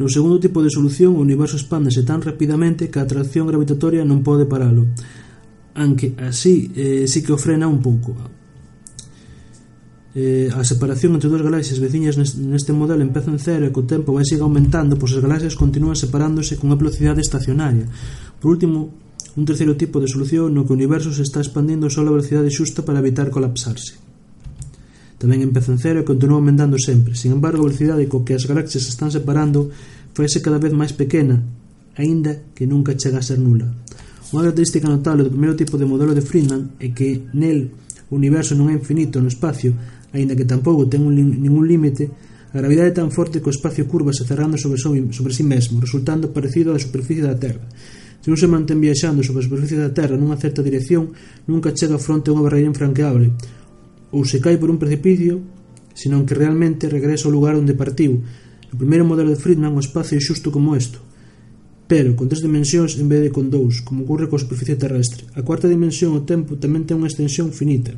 No 0.00 0.08
segundo 0.08 0.40
tipo 0.40 0.64
de 0.64 0.72
solución, 0.72 1.12
o 1.12 1.20
universo 1.20 1.60
expándese 1.60 2.08
tan 2.08 2.24
rapidamente 2.24 2.88
que 2.88 2.96
a 2.96 3.04
atracción 3.04 3.44
gravitatoria 3.44 4.08
non 4.08 4.24
pode 4.24 4.48
paralo, 4.48 4.88
anque 5.76 6.16
así 6.16 6.72
eh, 6.72 7.04
sí 7.04 7.20
que 7.20 7.36
o 7.36 7.36
frena 7.36 7.68
un 7.68 7.84
pouco. 7.84 8.16
Eh, 10.16 10.48
a 10.48 10.64
separación 10.64 11.12
entre 11.12 11.28
dúas 11.28 11.44
galaxias 11.44 11.76
veciñas 11.76 12.16
neste 12.16 12.72
modelo 12.72 13.04
empeza 13.04 13.28
en 13.28 13.36
cero 13.36 13.68
e 13.68 13.74
co 13.76 13.84
tempo 13.84 14.16
vai 14.16 14.24
siga 14.24 14.48
aumentando, 14.48 14.96
pois 14.96 15.12
as 15.12 15.20
galaxias 15.20 15.60
continúan 15.60 15.92
separándose 15.92 16.56
con 16.56 16.72
unha 16.72 16.80
velocidade 16.80 17.20
estacionaria. 17.20 17.84
Por 18.40 18.56
último, 18.56 18.96
un 19.38 19.46
terceiro 19.46 19.78
tipo 19.78 20.02
de 20.02 20.10
solución 20.10 20.50
no 20.50 20.66
que 20.66 20.74
o 20.74 20.78
universo 20.78 21.14
se 21.14 21.22
está 21.22 21.38
expandindo 21.38 21.86
só 21.86 22.02
a 22.02 22.10
velocidade 22.10 22.50
xusta 22.50 22.82
para 22.82 22.98
evitar 22.98 23.30
colapsarse. 23.30 23.94
Tamén 25.14 25.46
empeza 25.46 25.70
en 25.70 25.78
cero 25.78 26.02
e 26.02 26.08
continúa 26.08 26.42
aumentando 26.42 26.74
sempre. 26.74 27.14
Sin 27.14 27.38
embargo, 27.38 27.62
a 27.62 27.70
velocidade 27.70 28.10
co 28.10 28.26
que 28.26 28.34
as 28.34 28.50
galaxias 28.50 28.90
se 28.90 28.90
están 28.90 29.14
separando 29.14 29.70
faise 30.10 30.42
cada 30.42 30.58
vez 30.58 30.74
máis 30.74 30.90
pequena, 30.90 31.38
aínda 31.94 32.50
que 32.50 32.66
nunca 32.66 32.98
chega 32.98 33.22
a 33.22 33.26
ser 33.26 33.38
nula. 33.38 33.70
Unha 34.34 34.50
característica 34.50 34.90
notable 34.90 35.22
do 35.22 35.30
primeiro 35.30 35.54
tipo 35.54 35.78
de 35.78 35.86
modelo 35.86 36.18
de 36.18 36.26
Friedman 36.26 36.74
é 36.82 36.90
que 36.90 37.30
nel 37.30 37.70
o 38.10 38.18
universo 38.18 38.58
non 38.58 38.66
é 38.70 38.74
infinito 38.74 39.22
no 39.22 39.30
espacio, 39.30 39.70
aínda 40.10 40.34
que 40.34 40.50
tampouco 40.50 40.90
ten 40.90 41.06
un, 41.06 41.14
ningún 41.14 41.62
límite, 41.62 42.10
a 42.50 42.58
gravidade 42.58 42.90
é 42.90 42.98
tan 42.98 43.14
forte 43.14 43.38
que 43.38 43.46
o 43.46 43.54
espacio 43.54 43.86
curva 43.86 44.10
se 44.10 44.26
cerrando 44.26 44.58
sobre, 44.58 44.82
sobre 44.82 45.30
si 45.30 45.46
mesmo, 45.46 45.78
resultando 45.78 46.34
parecido 46.34 46.74
á 46.74 46.78
superficie 46.82 47.22
da 47.22 47.38
Terra. 47.38 47.62
Se 48.18 48.30
un 48.30 48.36
se 48.36 48.50
mantén 48.50 48.82
viaxando 48.82 49.22
sobre 49.22 49.40
a 49.42 49.46
superficie 49.46 49.78
da 49.78 49.94
Terra 49.94 50.18
nunha 50.18 50.40
certa 50.42 50.58
dirección, 50.58 51.14
nunca 51.46 51.70
chega 51.70 52.02
fronte 52.02 52.28
a 52.28 52.34
unha 52.34 52.42
barreira 52.42 52.66
infranqueable, 52.66 53.30
ou 54.10 54.26
se 54.26 54.42
cai 54.42 54.58
por 54.58 54.74
un 54.74 54.82
precipicio, 54.82 55.38
senón 55.94 56.26
que 56.26 56.34
realmente 56.34 56.90
regresa 56.90 57.30
ao 57.30 57.34
lugar 57.34 57.54
onde 57.54 57.78
partiu. 57.78 58.18
O 58.74 58.76
primeiro 58.76 59.06
modelo 59.06 59.30
de 59.30 59.38
Friedman 59.38 59.78
o 59.78 59.82
espacio 59.82 60.18
é 60.18 60.22
xusto 60.22 60.50
como 60.50 60.74
isto, 60.74 60.98
pero 61.86 62.18
con 62.18 62.26
tres 62.26 62.42
dimensións 62.42 62.98
en 62.98 63.06
vez 63.06 63.22
de 63.22 63.30
con 63.30 63.54
dous, 63.54 63.86
como 63.86 64.02
ocorre 64.02 64.26
coa 64.26 64.42
superficie 64.42 64.74
terrestre. 64.74 65.30
A 65.38 65.46
cuarta 65.46 65.70
dimensión, 65.70 66.18
o 66.18 66.26
tempo, 66.26 66.58
tamén 66.58 66.90
ten 66.90 66.98
unha 66.98 67.08
extensión 67.08 67.54
finita, 67.54 67.94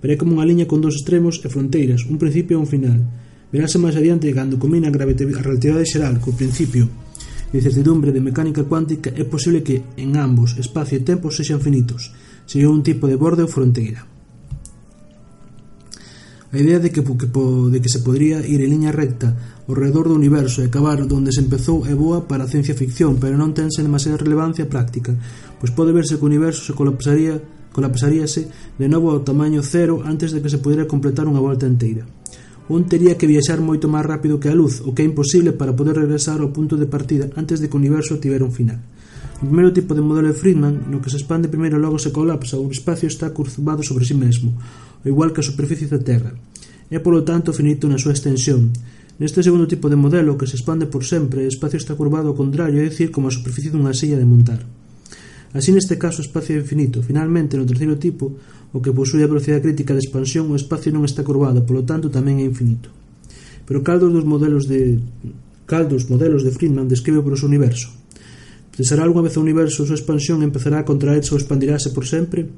pero 0.00 0.16
é 0.16 0.18
como 0.18 0.32
unha 0.40 0.48
liña 0.48 0.64
con 0.64 0.80
dous 0.80 0.96
extremos 0.96 1.44
e 1.44 1.48
fronteiras, 1.52 2.08
un 2.08 2.16
principio 2.16 2.56
e 2.56 2.62
un 2.64 2.66
final. 2.66 3.04
Verase 3.52 3.76
máis 3.76 4.00
adiante 4.00 4.32
cando 4.32 4.56
combina 4.56 4.88
a, 4.88 4.96
a 4.96 5.44
relatividade 5.44 5.84
xeral 5.84 6.16
co 6.24 6.32
principio 6.32 6.88
incertidumbre 7.52 8.12
de 8.12 8.24
mecánica 8.24 8.64
cuántica 8.64 9.12
é 9.12 9.24
posible 9.28 9.60
que 9.60 9.84
en 10.00 10.16
ambos 10.16 10.56
espacio 10.56 10.96
e 10.96 11.04
tempo 11.04 11.28
sexan 11.28 11.60
finitos, 11.60 12.10
sería 12.48 12.72
un 12.72 12.80
tipo 12.80 13.04
de 13.04 13.20
borde 13.20 13.44
ou 13.44 13.52
fronteira. 13.52 14.08
A 16.52 16.60
idea 16.60 16.80
de 16.80 16.92
que, 16.92 17.00
que, 17.00 17.28
de 17.28 17.78
que 17.80 17.88
se 17.88 18.04
podría 18.04 18.44
ir 18.44 18.60
en 18.60 18.68
liña 18.68 18.92
recta 18.92 19.32
ao 19.64 19.72
redor 19.72 20.08
do 20.08 20.16
universo 20.16 20.60
e 20.60 20.68
acabar 20.68 21.00
onde 21.00 21.32
se 21.32 21.40
empezou 21.40 21.88
é 21.88 21.96
boa 21.96 22.28
para 22.28 22.44
a 22.44 22.50
ciencia 22.50 22.76
ficción, 22.76 23.16
pero 23.16 23.40
non 23.40 23.56
tense 23.56 23.80
demasiada 23.80 24.20
relevancia 24.20 24.68
práctica, 24.68 25.16
pois 25.56 25.72
pode 25.72 25.96
verse 25.96 26.20
que 26.20 26.24
o 26.24 26.30
universo 26.32 26.60
se 26.60 26.76
colapsaría 26.76 27.40
colapsaríase 27.72 28.52
de 28.76 28.86
novo 28.88 29.10
ao 29.10 29.24
tamaño 29.24 29.64
cero 29.64 30.04
antes 30.04 30.36
de 30.36 30.44
que 30.44 30.52
se 30.52 30.60
pudera 30.60 30.84
completar 30.84 31.24
unha 31.24 31.40
volta 31.40 31.64
enteira 31.64 32.04
un 32.70 32.86
tería 32.86 33.18
que 33.18 33.26
viaxar 33.26 33.58
moito 33.58 33.90
máis 33.90 34.06
rápido 34.06 34.38
que 34.38 34.46
a 34.46 34.54
luz, 34.54 34.78
o 34.86 34.94
que 34.94 35.02
é 35.02 35.08
imposible 35.08 35.50
para 35.50 35.74
poder 35.74 35.98
regresar 35.98 36.38
ao 36.38 36.54
punto 36.54 36.78
de 36.78 36.86
partida 36.86 37.26
antes 37.34 37.58
de 37.58 37.66
que 37.66 37.74
o 37.74 37.82
universo 37.82 38.22
tivera 38.22 38.46
un 38.46 38.54
final. 38.54 38.78
O 39.42 39.50
primeiro 39.50 39.74
tipo 39.74 39.98
de 39.98 40.04
modelo 40.06 40.30
de 40.30 40.38
Friedman, 40.38 40.86
no 40.86 41.02
que 41.02 41.10
se 41.10 41.18
expande 41.18 41.50
primeiro 41.50 41.74
e 41.74 41.82
logo 41.82 41.98
se 41.98 42.14
colapsa, 42.14 42.62
o 42.62 42.70
espacio 42.70 43.10
está 43.10 43.34
curvado 43.34 43.82
sobre 43.82 44.06
si 44.06 44.14
sí 44.14 44.22
mesmo, 44.22 44.54
igual 45.02 45.34
que 45.34 45.42
a 45.42 45.48
superficie 45.48 45.90
da 45.90 45.98
Terra. 45.98 46.30
É, 46.86 47.02
polo 47.02 47.26
tanto, 47.26 47.50
finito 47.50 47.90
na 47.90 47.98
súa 47.98 48.14
extensión. 48.14 48.70
Neste 49.18 49.42
segundo 49.42 49.66
tipo 49.66 49.90
de 49.90 49.98
modelo, 49.98 50.38
que 50.38 50.46
se 50.46 50.54
expande 50.54 50.86
por 50.86 51.02
sempre, 51.02 51.42
o 51.42 51.50
espacio 51.50 51.82
está 51.82 51.98
curvado 51.98 52.30
ao 52.30 52.38
contrario, 52.38 52.78
é 52.78 52.86
dicir, 52.86 53.10
como 53.10 53.26
a 53.26 53.34
superficie 53.34 53.74
dunha 53.74 53.90
silla 53.90 54.14
de 54.14 54.28
montar. 54.28 54.62
Así 55.52 55.68
neste 55.68 56.00
caso 56.00 56.20
o 56.20 56.26
espacio 56.26 56.56
é 56.56 56.64
infinito. 56.64 57.04
Finalmente, 57.04 57.60
no 57.60 57.68
terceiro 57.68 58.00
tipo, 58.00 58.32
o 58.72 58.80
que 58.80 58.92
posúe 58.92 59.20
a 59.20 59.28
velocidade 59.28 59.60
crítica 59.60 59.92
de 59.92 60.00
expansión, 60.00 60.48
o 60.48 60.56
espacio 60.56 60.88
non 60.88 61.04
está 61.04 61.20
curvado, 61.20 61.60
polo 61.68 61.84
tanto 61.84 62.08
tamén 62.08 62.40
é 62.40 62.44
infinito. 62.48 62.88
Pero 63.68 63.84
cal 63.84 64.00
dos 64.00 64.24
modelos 64.24 64.64
de 64.64 64.96
cal 65.68 65.84
dos 65.84 66.08
modelos 66.08 66.40
de 66.40 66.52
Friedman 66.56 66.88
describe 66.88 67.20
o 67.20 67.36
seu 67.36 67.52
universo? 67.52 67.92
Pensará 68.72 69.04
algunha 69.04 69.28
vez 69.28 69.36
o 69.36 69.44
universo 69.44 69.84
a 69.84 69.88
súa 69.88 70.00
expansión 70.00 70.40
empezará 70.40 70.80
a 70.80 70.88
contraerse 70.88 71.36
ou 71.36 71.38
expandirase 71.38 71.92
por 71.92 72.08
sempre? 72.08 72.48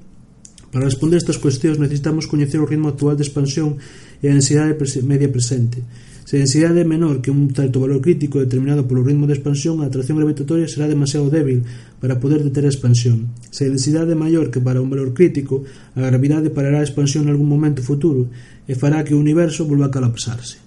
Para 0.70 0.86
responder 0.86 1.18
estas 1.18 1.38
cuestións 1.38 1.82
necesitamos 1.82 2.30
coñecer 2.30 2.62
o 2.62 2.66
ritmo 2.66 2.90
actual 2.90 3.18
de 3.18 3.26
expansión 3.26 3.78
e 4.22 4.30
a 4.30 4.34
densidade 4.34 4.78
media 5.02 5.26
presente 5.26 5.82
Se 6.24 6.36
a 6.36 6.40
densidade 6.40 6.80
é 6.80 6.88
menor 6.88 7.20
que 7.20 7.28
un 7.28 7.52
certo 7.52 7.84
valor 7.84 8.00
crítico 8.00 8.40
determinado 8.40 8.88
polo 8.88 9.04
ritmo 9.04 9.28
de 9.28 9.36
expansión, 9.36 9.84
a 9.84 9.92
atracción 9.92 10.16
gravitatoria 10.16 10.64
será 10.64 10.88
demasiado 10.88 11.28
débil 11.28 11.68
para 12.00 12.16
poder 12.16 12.40
deter 12.40 12.64
a 12.64 12.72
expansión. 12.72 13.36
Se 13.52 13.68
a 13.68 13.72
densidade 13.72 14.16
é 14.16 14.16
maior 14.16 14.48
que 14.48 14.64
para 14.64 14.80
un 14.80 14.88
valor 14.88 15.12
crítico, 15.12 15.68
a 15.92 16.00
gravidade 16.00 16.48
parará 16.48 16.80
a 16.80 16.88
expansión 16.88 17.28
en 17.28 17.36
algún 17.36 17.52
momento 17.52 17.84
futuro 17.84 18.32
e 18.64 18.72
fará 18.72 19.04
que 19.04 19.12
o 19.12 19.20
universo 19.20 19.68
volva 19.68 19.92
a 19.92 19.94
colapsarse. 19.94 20.64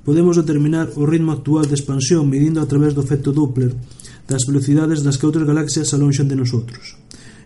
Podemos 0.00 0.40
determinar 0.40 0.88
o 0.96 1.04
ritmo 1.04 1.36
actual 1.36 1.68
de 1.68 1.76
expansión 1.76 2.24
medindo 2.32 2.64
a 2.64 2.70
través 2.70 2.96
do 2.96 3.04
efecto 3.04 3.36
Doppler 3.36 3.76
das 4.24 4.48
velocidades 4.48 5.04
das 5.04 5.20
que 5.20 5.28
outras 5.28 5.44
galaxias 5.44 5.92
se 5.92 5.94
alonxan 6.00 6.24
de 6.24 6.40
nosotros. 6.40 6.96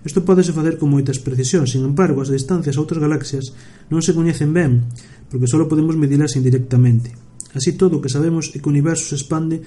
Isto 0.06 0.22
podese 0.22 0.54
facer 0.54 0.78
con 0.78 0.94
moitas 0.94 1.18
precisión, 1.18 1.66
sin 1.66 1.82
embargo, 1.82 2.22
as 2.22 2.30
distancias 2.30 2.78
a 2.78 2.82
outras 2.86 3.02
galaxias 3.02 3.50
non 3.90 4.06
se 4.06 4.14
coñecen 4.14 4.54
ben, 4.54 4.86
porque 5.26 5.50
só 5.50 5.58
podemos 5.66 5.98
medilas 5.98 6.38
indirectamente. 6.38 7.29
Así 7.54 7.74
todo 7.74 7.98
o 7.98 8.02
que 8.02 8.12
sabemos 8.12 8.54
é 8.54 8.62
que 8.62 8.68
o 8.68 8.74
universo 8.74 9.10
se 9.10 9.18
expande 9.18 9.62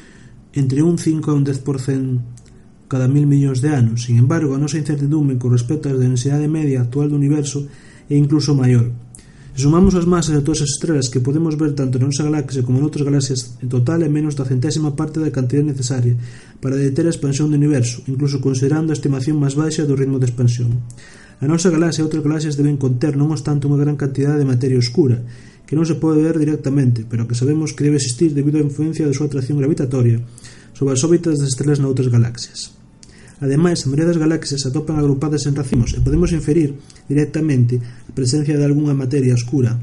entre 0.54 0.80
un 0.86 0.96
5 0.96 1.32
e 1.32 1.36
un 1.36 1.44
10% 1.44 2.88
cada 2.88 3.10
mil 3.10 3.25
millóns 3.25 3.60
de 3.60 3.74
anos. 3.74 4.06
Sin 4.06 4.22
embargo, 4.22 4.54
a 4.54 4.62
nosa 4.62 4.78
incertidumbre 4.78 5.42
con 5.42 5.50
respecto 5.50 5.90
á 5.90 5.98
densidade 5.98 6.46
media 6.46 6.86
actual 6.86 7.10
do 7.10 7.18
universo 7.18 7.66
é 8.06 8.16
incluso 8.16 8.54
maior. 8.54 8.86
Se 9.54 9.66
sumamos 9.70 9.94
as 9.94 10.10
masas 10.10 10.34
de 10.34 10.42
todas 10.42 10.66
as 10.66 10.74
estrelas 10.78 11.10
que 11.10 11.22
podemos 11.22 11.54
ver 11.58 11.78
tanto 11.78 12.02
na 12.02 12.10
nosa 12.10 12.25
galaxia 12.25 12.66
como 12.66 12.82
en 12.82 12.86
outras 12.90 13.06
galaxias, 13.06 13.58
en 13.62 13.70
total 13.70 14.02
é 14.02 14.10
menos 14.10 14.34
da 14.34 14.50
centésima 14.50 14.98
parte 14.98 15.22
da 15.22 15.30
cantidad 15.30 15.62
necesaria 15.62 16.18
para 16.58 16.78
deter 16.78 17.06
a 17.06 17.13
expansión 17.13 17.54
do 17.54 17.58
universo, 17.58 18.02
incluso 18.10 18.42
considerando 18.42 18.90
a 18.90 18.98
estimación 18.98 19.38
máis 19.38 19.54
baixa 19.54 19.86
do 19.86 19.98
ritmo 19.98 20.18
de 20.18 20.25
expansión. 20.30 20.82
A 21.38 21.46
nosa 21.46 21.70
galaxia 21.70 22.02
e 22.02 22.06
outras 22.06 22.25
galaxias 22.25 22.58
deben 22.58 22.82
conter 22.82 23.13
non 23.13 23.30
obstante 23.30 23.70
unha 23.70 23.78
gran 23.78 23.94
cantidade 23.94 24.42
de 24.42 24.50
materia 24.50 24.82
oscura, 24.82 25.22
que 25.65 25.75
non 25.75 25.88
se 25.88 26.00
pode 26.00 26.22
ver 26.22 26.38
directamente, 26.38 27.08
pero 27.08 27.27
que 27.27 27.38
sabemos 27.38 27.72
que 27.72 27.84
debe 27.88 27.98
existir 27.98 28.36
debido 28.36 28.60
á 28.60 28.63
influencia 28.63 29.08
da 29.08 29.15
súa 29.15 29.27
atracción 29.32 29.60
gravitatoria 29.60 30.20
sobre 30.75 30.93
as 30.96 31.03
órbitas 31.03 31.39
das 31.39 31.51
estrelas 31.53 31.79
noutras 31.79 32.12
galaxias. 32.12 32.75
Ademais, 33.43 33.84
a 33.84 33.89
maioria 33.91 34.12
das 34.13 34.22
galaxias 34.22 34.63
se 34.63 34.70
atopan 34.70 35.00
agrupadas 35.00 35.43
en 35.50 35.58
racimos 35.58 35.96
e 35.96 36.03
podemos 36.03 36.32
inferir 36.32 36.75
directamente 37.08 37.82
a 37.82 38.12
presencia 38.15 38.55
de 38.55 38.63
algunha 38.63 38.96
materia 38.96 39.36
oscura 39.36 39.79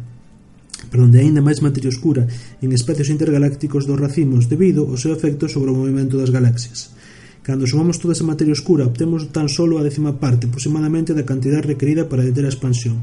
perdón, 0.88 1.12
de 1.12 1.20
aínda 1.20 1.44
máis 1.44 1.60
materia 1.60 1.92
oscura 1.92 2.24
en 2.64 2.72
espacios 2.72 3.12
intergalácticos 3.12 3.84
dos 3.84 4.00
racimos 4.00 4.48
debido 4.48 4.88
ao 4.88 4.96
seu 4.96 5.12
efecto 5.12 5.46
sobre 5.46 5.70
o 5.70 5.78
movimento 5.78 6.16
das 6.16 6.32
galaxias. 6.32 6.96
Cando 7.44 7.68
sumamos 7.68 8.00
toda 8.00 8.12
esa 8.16 8.24
materia 8.24 8.52
oscura, 8.52 8.88
obtemos 8.88 9.28
tan 9.32 9.48
solo 9.48 9.76
a 9.76 9.84
décima 9.84 10.16
parte 10.16 10.48
aproximadamente 10.48 11.12
da 11.12 11.28
cantidad 11.28 11.60
requerida 11.60 12.08
para 12.08 12.24
deter 12.24 12.48
a 12.48 12.52
expansión. 12.52 12.96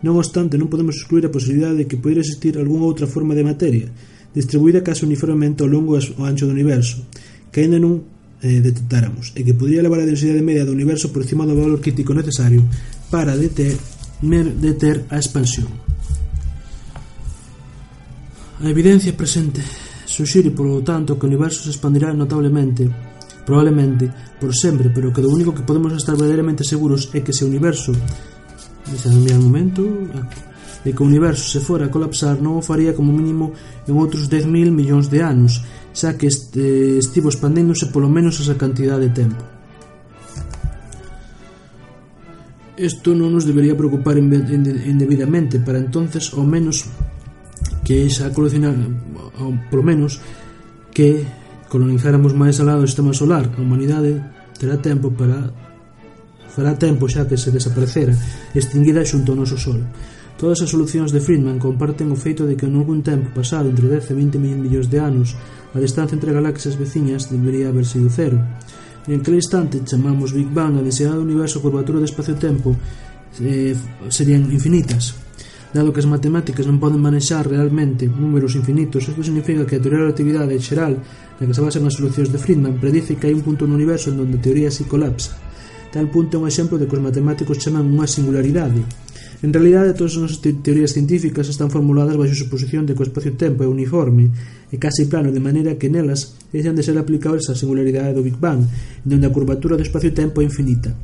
Non 0.00 0.16
obstante, 0.16 0.56
non 0.56 0.72
podemos 0.72 0.96
excluir 0.96 1.28
a 1.28 1.34
posibilidade 1.34 1.84
de 1.84 1.86
que 1.88 2.00
poida 2.00 2.24
existir 2.24 2.56
algunha 2.56 2.88
outra 2.88 3.04
forma 3.04 3.36
de 3.36 3.44
materia, 3.44 3.92
distribuída 4.32 4.80
case 4.80 5.04
uniformemente 5.04 5.60
ao 5.60 5.68
longo 5.68 5.92
e 5.96 6.00
ao 6.00 6.24
ancho 6.24 6.48
do 6.48 6.56
universo, 6.56 7.04
que 7.52 7.60
ainda 7.60 7.76
non 7.76 8.00
eh, 8.40 8.64
detectáramos, 8.64 9.36
e 9.36 9.44
que 9.44 9.52
podría 9.52 9.84
elevar 9.84 10.00
a 10.00 10.08
densidade 10.08 10.40
media 10.40 10.64
do 10.64 10.72
universo 10.72 11.12
por 11.12 11.28
cima 11.28 11.44
do 11.44 11.52
valor 11.52 11.84
crítico 11.84 12.16
necesario 12.16 12.64
para 13.12 13.36
deter, 13.36 13.76
deter 14.56 15.04
a 15.12 15.20
expansión. 15.20 15.68
A 18.60 18.68
evidencia 18.68 19.12
presente 19.12 19.60
suxire, 20.08 20.50
polo 20.50 20.80
tanto, 20.80 21.20
que 21.20 21.24
o 21.24 21.30
universo 21.30 21.68
se 21.68 21.76
expandirá 21.76 22.16
notablemente, 22.16 22.88
probablemente, 23.44 24.08
por 24.40 24.56
sempre, 24.56 24.88
pero 24.88 25.12
que 25.12 25.20
do 25.20 25.28
único 25.28 25.52
que 25.52 25.64
podemos 25.64 25.92
estar 25.92 26.16
verdadeiramente 26.16 26.64
seguros 26.64 27.12
é 27.12 27.20
que 27.20 27.36
se 27.36 27.44
o 27.44 27.52
universo 27.52 27.92
dicen 28.88 29.26
en 29.28 29.42
momento 29.42 29.82
de 30.84 30.92
que 30.92 31.02
o 31.02 31.06
universo 31.06 31.44
se 31.44 31.60
fora 31.60 31.86
a 31.86 31.92
colapsar 31.92 32.40
non 32.40 32.56
o 32.56 32.64
faría 32.64 32.96
como 32.96 33.12
mínimo 33.12 33.52
en 33.84 33.94
outros 34.00 34.32
10.000 34.32 34.72
millóns 34.72 35.12
de 35.12 35.20
anos, 35.20 35.60
xa 35.92 36.16
que 36.16 36.30
este, 36.30 36.96
eh, 36.96 36.98
estivo 36.98 37.28
expandéndose 37.28 37.92
polo 37.92 38.08
menos 38.08 38.40
esa 38.40 38.56
cantidad 38.56 38.96
de 38.96 39.12
tempo. 39.12 39.44
Isto 42.80 43.12
non 43.12 43.28
nos 43.28 43.44
debería 43.44 43.76
preocupar 43.76 44.16
indebidamente, 44.16 45.60
para 45.60 45.76
entonces 45.76 46.32
ao 46.32 46.48
menos 46.48 46.88
que 47.84 48.08
xa 48.08 48.32
colisionar, 48.32 48.72
ou 49.36 49.52
polo 49.68 49.84
menos 49.84 50.16
que 50.96 51.28
colonizáramos 51.68 52.32
máis 52.32 52.56
alado 52.56 52.82
do 52.82 52.88
sistema 52.88 53.12
solar, 53.12 53.52
a 53.52 53.60
humanidade 53.60 54.16
terá 54.56 54.80
tempo 54.80 55.12
para 55.12 55.52
Fará 56.50 56.74
tempo 56.74 57.06
xa 57.06 57.30
que 57.30 57.38
se 57.38 57.54
desaparecera, 57.54 58.14
extinguida 58.54 59.06
xunto 59.06 59.30
ao 59.30 59.38
noso 59.38 59.54
sol. 59.54 59.80
Todas 60.40 60.64
as 60.64 60.72
solucións 60.72 61.12
de 61.12 61.20
Friedman 61.20 61.60
comparten 61.60 62.08
o 62.08 62.16
feito 62.16 62.48
de 62.48 62.56
que 62.56 62.64
en 62.64 62.74
algún 62.74 63.04
tempo 63.04 63.28
pasado 63.30 63.68
entre 63.68 63.86
10 63.86 64.10
e 64.10 64.14
20 64.16 64.40
mil 64.40 64.56
millóns 64.56 64.88
de 64.88 64.98
anos 64.98 65.36
a 65.70 65.78
distancia 65.78 66.16
entre 66.16 66.32
galaxias 66.32 66.80
veciñas 66.80 67.28
debería 67.28 67.68
haber 67.68 67.84
sido 67.84 68.08
cero. 68.08 68.40
E 69.04 69.12
en 69.12 69.20
aquel 69.20 69.36
instante 69.36 69.84
chamamos 69.84 70.32
Big 70.32 70.48
Bang 70.48 70.80
a 70.80 70.82
deseado 70.82 71.20
universo 71.20 71.60
curvatura 71.60 72.00
de 72.00 72.08
espacio-tempo 72.08 72.72
eh, 73.44 73.76
serían 74.08 74.48
infinitas. 74.48 75.12
Dado 75.76 75.92
que 75.92 76.02
as 76.02 76.08
matemáticas 76.08 76.64
non 76.64 76.80
poden 76.80 77.04
manexar 77.04 77.44
realmente 77.44 78.08
números 78.10 78.56
infinitos, 78.56 79.06
isto 79.06 79.22
significa 79.22 79.68
que 79.68 79.76
a 79.76 79.82
teoría 79.84 80.02
da 80.02 80.10
relatividade 80.10 80.56
xeral 80.58 80.98
na 81.38 81.44
que 81.44 81.52
se 81.52 81.60
basan 81.60 81.84
as 81.84 81.94
solucións 81.94 82.32
de 82.32 82.40
Friedman 82.40 82.80
predice 82.80 83.20
que 83.20 83.28
hai 83.28 83.36
un 83.36 83.44
punto 83.44 83.68
no 83.68 83.76
universo 83.76 84.08
en 84.08 84.24
donde 84.24 84.40
a 84.40 84.44
teoría 84.48 84.72
si 84.72 84.88
colapsa. 84.88 85.49
Tal 85.90 86.06
punto 86.06 86.38
é 86.38 86.40
un 86.40 86.46
exemplo 86.46 86.78
de 86.78 86.86
que 86.86 86.94
os 86.94 87.02
matemáticos 87.02 87.58
chaman 87.58 87.90
unha 87.90 88.06
singularidade. 88.06 88.78
En 89.42 89.50
realidade, 89.50 89.98
todas 89.98 90.14
as 90.14 90.22
nosas 90.22 90.38
te 90.38 90.54
teorías 90.54 90.94
científicas 90.94 91.50
están 91.50 91.66
formuladas 91.66 92.14
baixo 92.14 92.38
a 92.38 92.42
suposición 92.46 92.86
de 92.86 92.94
que 92.94 93.02
o 93.02 93.08
espacio-tempo 93.08 93.64
é 93.64 93.68
uniforme 93.68 94.30
e 94.70 94.76
casi 94.78 95.10
plano, 95.10 95.34
de 95.34 95.42
maneira 95.42 95.74
que 95.74 95.90
nelas 95.90 96.38
deixan 96.54 96.78
de 96.78 96.86
ser 96.86 96.94
aplicables 96.94 97.50
a 97.50 97.58
singularidade 97.58 98.14
do 98.14 98.22
Big 98.22 98.38
Bang, 98.38 98.62
onde 99.02 99.26
a 99.26 99.34
curvatura 99.34 99.74
do 99.74 99.82
espacio-tempo 99.82 100.38
é 100.38 100.46
infinita. 100.46 100.94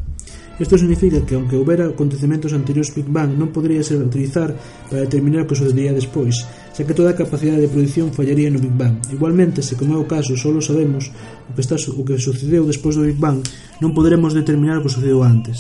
Isto 0.63 0.79
significa 0.79 1.21
que, 1.27 1.35
aunque 1.35 1.57
houbera 1.57 1.91
acontecementos 1.91 2.55
anteriores 2.55 2.95
Big 2.95 3.11
Bang, 3.11 3.35
non 3.35 3.51
podería 3.51 3.83
ser 3.83 3.99
utilizar 4.01 4.55
para 4.89 5.03
determinar 5.03 5.45
o 5.45 5.49
que 5.51 5.59
sucedería 5.59 5.93
despois, 5.93 6.47
xa 6.77 6.85
que 6.85 6.93
toda 6.93 7.09
a 7.09 7.17
capacidade 7.17 7.65
de 7.65 7.73
produción 7.73 8.13
fallaría 8.13 8.53
no 8.53 8.61
Big 8.61 8.77
Bang. 8.77 9.01
Igualmente, 9.09 9.65
se 9.65 9.81
como 9.81 9.97
é 9.97 9.99
o 9.99 10.05
caso 10.05 10.37
só 10.37 10.53
sabemos 10.61 11.09
o 11.49 11.57
que, 11.57 11.65
está, 11.65 11.81
o 11.81 12.05
que 12.05 12.21
sucedeu 12.21 12.69
despois 12.69 13.01
do 13.01 13.09
Big 13.09 13.17
Bang, 13.17 13.41
non 13.81 13.97
poderemos 13.97 14.37
determinar 14.37 14.77
o 14.77 14.85
que 14.85 14.93
sucedeu 14.93 15.25
antes. 15.25 15.57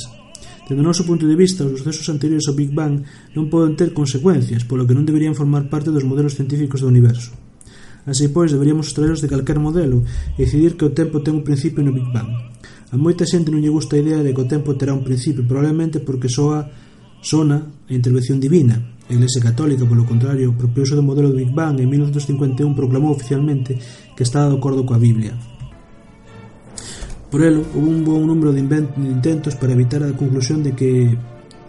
Dende 0.68 0.84
o 0.84 0.84
noso 0.84 1.08
punto 1.08 1.24
de 1.24 1.32
vista, 1.32 1.64
os 1.64 1.80
sucesos 1.80 2.04
anteriores 2.12 2.44
ao 2.44 2.52
Big 2.52 2.68
Bang 2.68 3.00
non 3.32 3.48
poden 3.48 3.80
ter 3.80 3.96
consecuencias, 3.96 4.68
polo 4.68 4.84
que 4.84 4.92
non 4.92 5.08
deberían 5.08 5.32
formar 5.32 5.72
parte 5.72 5.88
dos 5.88 6.04
modelos 6.04 6.36
científicos 6.36 6.84
do 6.84 6.90
universo. 6.92 7.32
Así 8.04 8.28
pois, 8.28 8.52
deberíamos 8.52 8.92
extraeros 8.92 9.24
de 9.24 9.32
calquer 9.32 9.56
modelo 9.56 10.04
e 10.36 10.44
decidir 10.44 10.76
que 10.76 10.84
o 10.84 10.92
tempo 10.92 11.24
ten 11.24 11.40
un 11.40 11.48
principio 11.48 11.80
no 11.80 11.96
Big 11.96 12.12
Bang. 12.12 12.28
A 12.92 13.00
moita 13.00 13.24
xente 13.24 13.48
non 13.48 13.64
lle 13.64 13.72
gusta 13.72 13.96
a 13.96 14.04
idea 14.04 14.20
de 14.20 14.36
que 14.36 14.44
o 14.44 14.50
tempo 14.50 14.76
terá 14.76 14.92
un 14.92 15.00
principio, 15.00 15.48
probablemente 15.48 15.96
porque 15.96 16.28
soa 16.28 16.68
sona 17.24 17.72
a 17.88 17.92
intervención 17.96 18.36
divina, 18.36 18.95
A 19.06 19.12
Iglesia 19.14 19.38
Católica, 19.38 19.86
polo 19.86 20.02
contrario, 20.02 20.50
propioso 20.58 20.98
do 20.98 21.06
modelo 21.06 21.30
do 21.30 21.38
Big 21.38 21.54
Bang 21.54 21.78
en 21.78 21.86
1951 21.86 22.74
proclamou 22.74 23.14
oficialmente 23.14 23.78
que 24.18 24.26
estaba 24.26 24.50
de 24.50 24.58
acordo 24.58 24.82
coa 24.82 24.98
Biblia. 24.98 25.38
Por 27.30 27.42
elo, 27.42 27.62
houve 27.74 27.86
un 27.86 28.02
bon 28.02 28.26
número 28.26 28.50
de, 28.50 28.62
de 28.66 29.08
intentos 29.10 29.54
para 29.54 29.74
evitar 29.74 30.02
a 30.02 30.14
conclusión 30.18 30.62
de 30.66 30.74
que, 30.74 31.14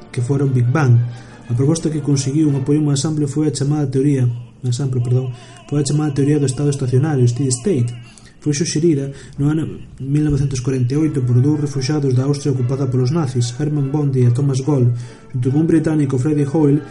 que 0.09 0.21
fora 0.25 0.45
un 0.45 0.53
Big 0.53 0.65
Bang. 0.69 0.97
A 1.45 1.53
proposta 1.53 1.93
que 1.93 2.01
conseguiu 2.01 2.49
un 2.49 2.57
apoio 2.57 2.81
máis 2.81 3.05
amplio 3.05 3.29
foi 3.29 3.47
a 3.47 3.55
chamada 3.55 3.85
teoría 3.85 4.25
máis 4.63 4.77
amplio, 4.81 5.05
perdón, 5.05 5.29
foi 5.69 5.81
a 5.81 5.87
chamada 5.87 6.13
teoría 6.17 6.41
do 6.41 6.49
estado 6.49 6.73
estacionario, 6.73 7.27
steady 7.29 7.53
state, 7.53 7.93
foi 8.39 8.53
suxerida 8.53 9.11
no 9.37 9.49
ano 9.49 9.67
1948 9.99 11.21
por 11.25 11.37
dous 11.41 11.59
refuxados 11.59 12.13
da 12.13 12.25
Austria 12.25 12.53
ocupada 12.53 12.89
polos 12.89 13.11
nazis, 13.11 13.53
Hermann 13.57 13.91
Bondi 13.91 14.25
e 14.25 14.31
Thomas 14.31 14.61
Gold, 14.61 14.93
junto 15.33 15.51
con 15.51 15.61
un 15.61 15.67
británico 15.67 16.17
Freddy 16.17 16.45
Hoyle 16.45 16.81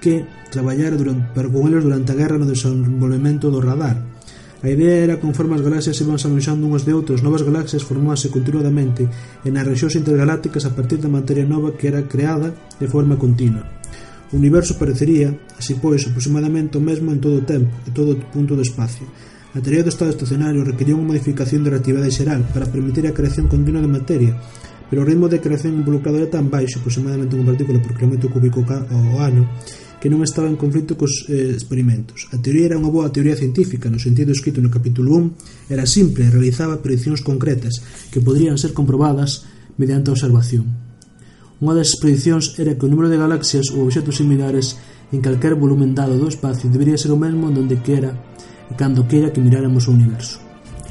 que 0.00 0.24
traballara 0.50 0.96
durante, 0.96 1.32
para 1.34 1.48
con 1.48 1.66
eles 1.68 1.84
durante 1.84 2.12
a 2.12 2.18
guerra 2.18 2.38
no 2.38 2.46
desenvolvemento 2.46 3.50
do 3.50 3.60
radar. 3.60 4.16
A 4.62 4.72
idea 4.72 5.04
era 5.04 5.20
conforme 5.20 5.54
as 5.54 5.62
galaxias 5.62 6.00
iban 6.00 6.16
van 6.16 6.64
unhas 6.64 6.88
de 6.88 6.96
outras, 6.96 7.20
novas 7.20 7.44
galaxias 7.44 7.84
formábanse 7.84 8.32
continuadamente 8.32 9.04
e 9.44 9.48
nas 9.52 9.68
rexións 9.68 10.00
intergalácticas 10.00 10.64
a 10.64 10.72
partir 10.72 10.98
da 10.98 11.12
materia 11.12 11.44
nova 11.44 11.76
que 11.76 11.86
era 11.86 12.08
creada 12.08 12.56
de 12.80 12.88
forma 12.88 13.20
continua. 13.20 13.62
O 14.32 14.40
universo 14.40 14.74
parecería, 14.80 15.30
así 15.54 15.78
pois, 15.78 16.02
aproximadamente 16.08 16.80
o 16.80 16.82
mesmo 16.82 17.12
en 17.12 17.20
todo 17.20 17.38
o 17.38 17.46
tempo 17.46 17.70
e 17.86 17.92
todo 17.92 18.16
o 18.16 18.20
punto 18.32 18.56
do 18.56 18.64
espacio. 18.64 19.06
A 19.54 19.60
teoría 19.60 19.84
do 19.84 19.92
estado 19.92 20.10
estacionario 20.10 20.66
requería 20.66 20.98
unha 20.98 21.14
modificación 21.14 21.62
da 21.62 21.76
relatividade 21.76 22.10
xeral 22.10 22.42
para 22.50 22.66
permitir 22.66 23.06
a 23.06 23.14
creación 23.14 23.46
continua 23.52 23.84
de 23.84 23.92
materia 23.92 24.32
pero 24.90 25.02
o 25.02 25.08
ritmo 25.08 25.26
de 25.26 25.42
creación 25.42 25.74
involucrado 25.74 26.18
era 26.18 26.30
tan 26.30 26.46
baixo, 26.46 26.78
aproximadamente 26.78 27.34
unha 27.34 27.46
partícula 27.46 27.82
por 27.82 27.94
kilómetro 27.98 28.30
cúbico 28.30 28.62
ao 28.62 29.18
ano, 29.18 29.46
que 30.00 30.12
non 30.12 30.22
estaba 30.22 30.46
en 30.46 30.60
conflito 30.60 30.94
cos 30.94 31.26
eh, 31.26 31.50
experimentos. 31.50 32.30
A 32.30 32.38
teoría 32.38 32.70
era 32.70 32.78
unha 32.78 32.92
boa 32.92 33.10
teoría 33.10 33.34
científica, 33.34 33.90
no 33.90 33.98
sentido 33.98 34.30
escrito 34.30 34.62
no 34.62 34.70
capítulo 34.70 35.18
1, 35.18 35.72
era 35.72 35.88
simple 35.88 36.28
e 36.28 36.30
realizaba 36.30 36.78
predicións 36.78 37.24
concretas 37.24 37.82
que 38.12 38.22
podrían 38.22 38.60
ser 38.60 38.76
comprobadas 38.76 39.48
mediante 39.80 40.12
a 40.12 40.14
observación. 40.14 40.68
Unha 41.58 41.72
das 41.72 41.96
predicións 41.96 42.54
era 42.60 42.76
que 42.76 42.84
o 42.84 42.90
número 42.92 43.08
de 43.08 43.16
galaxias 43.16 43.72
ou 43.72 43.88
obxetos 43.88 44.20
similares 44.20 44.76
en 45.10 45.24
calquer 45.24 45.56
volumen 45.56 45.96
dado 45.96 46.20
do 46.20 46.28
espacio 46.28 46.68
debería 46.68 47.00
ser 47.00 47.10
o 47.10 47.18
mesmo 47.18 47.48
onde 47.48 47.80
quera 47.80 48.12
e 48.68 48.74
cando 48.76 49.08
quera 49.08 49.32
que 49.32 49.40
miráramos 49.40 49.88
o 49.88 49.94
universo. 49.96 50.38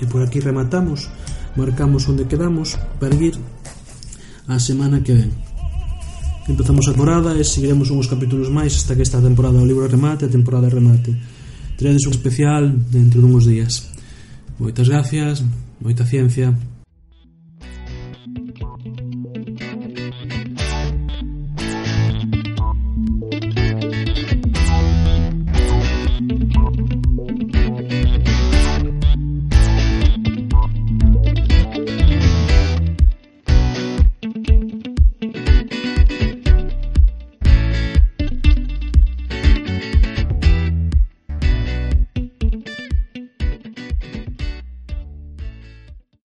E 0.02 0.10
por 0.10 0.26
aquí 0.26 0.42
rematamos, 0.42 1.08
marcamos 1.54 2.10
onde 2.10 2.26
quedamos 2.26 2.76
para 2.98 3.14
ir 3.16 3.38
a 4.48 4.60
semana 4.60 5.02
que 5.02 5.14
ven. 5.14 5.32
Empezamos 6.48 6.86
a 6.88 6.94
temporada 6.94 7.34
e 7.34 7.44
seguiremos 7.44 7.90
uns 7.90 8.06
capítulos 8.06 8.54
máis 8.54 8.78
hasta 8.78 8.94
que 8.94 9.02
esta 9.02 9.22
temporada 9.22 9.58
o 9.58 9.66
libro 9.66 9.90
remate 9.90 10.26
a 10.26 10.30
temporada 10.30 10.70
remate. 10.70 11.16
Teredes 11.78 12.06
un 12.06 12.14
especial 12.14 12.70
dentro 12.94 13.22
dunhos 13.22 13.50
días. 13.50 13.90
Moitas 14.62 14.88
gracias, 14.88 15.42
moita 15.82 16.06
ciencia 16.06 16.54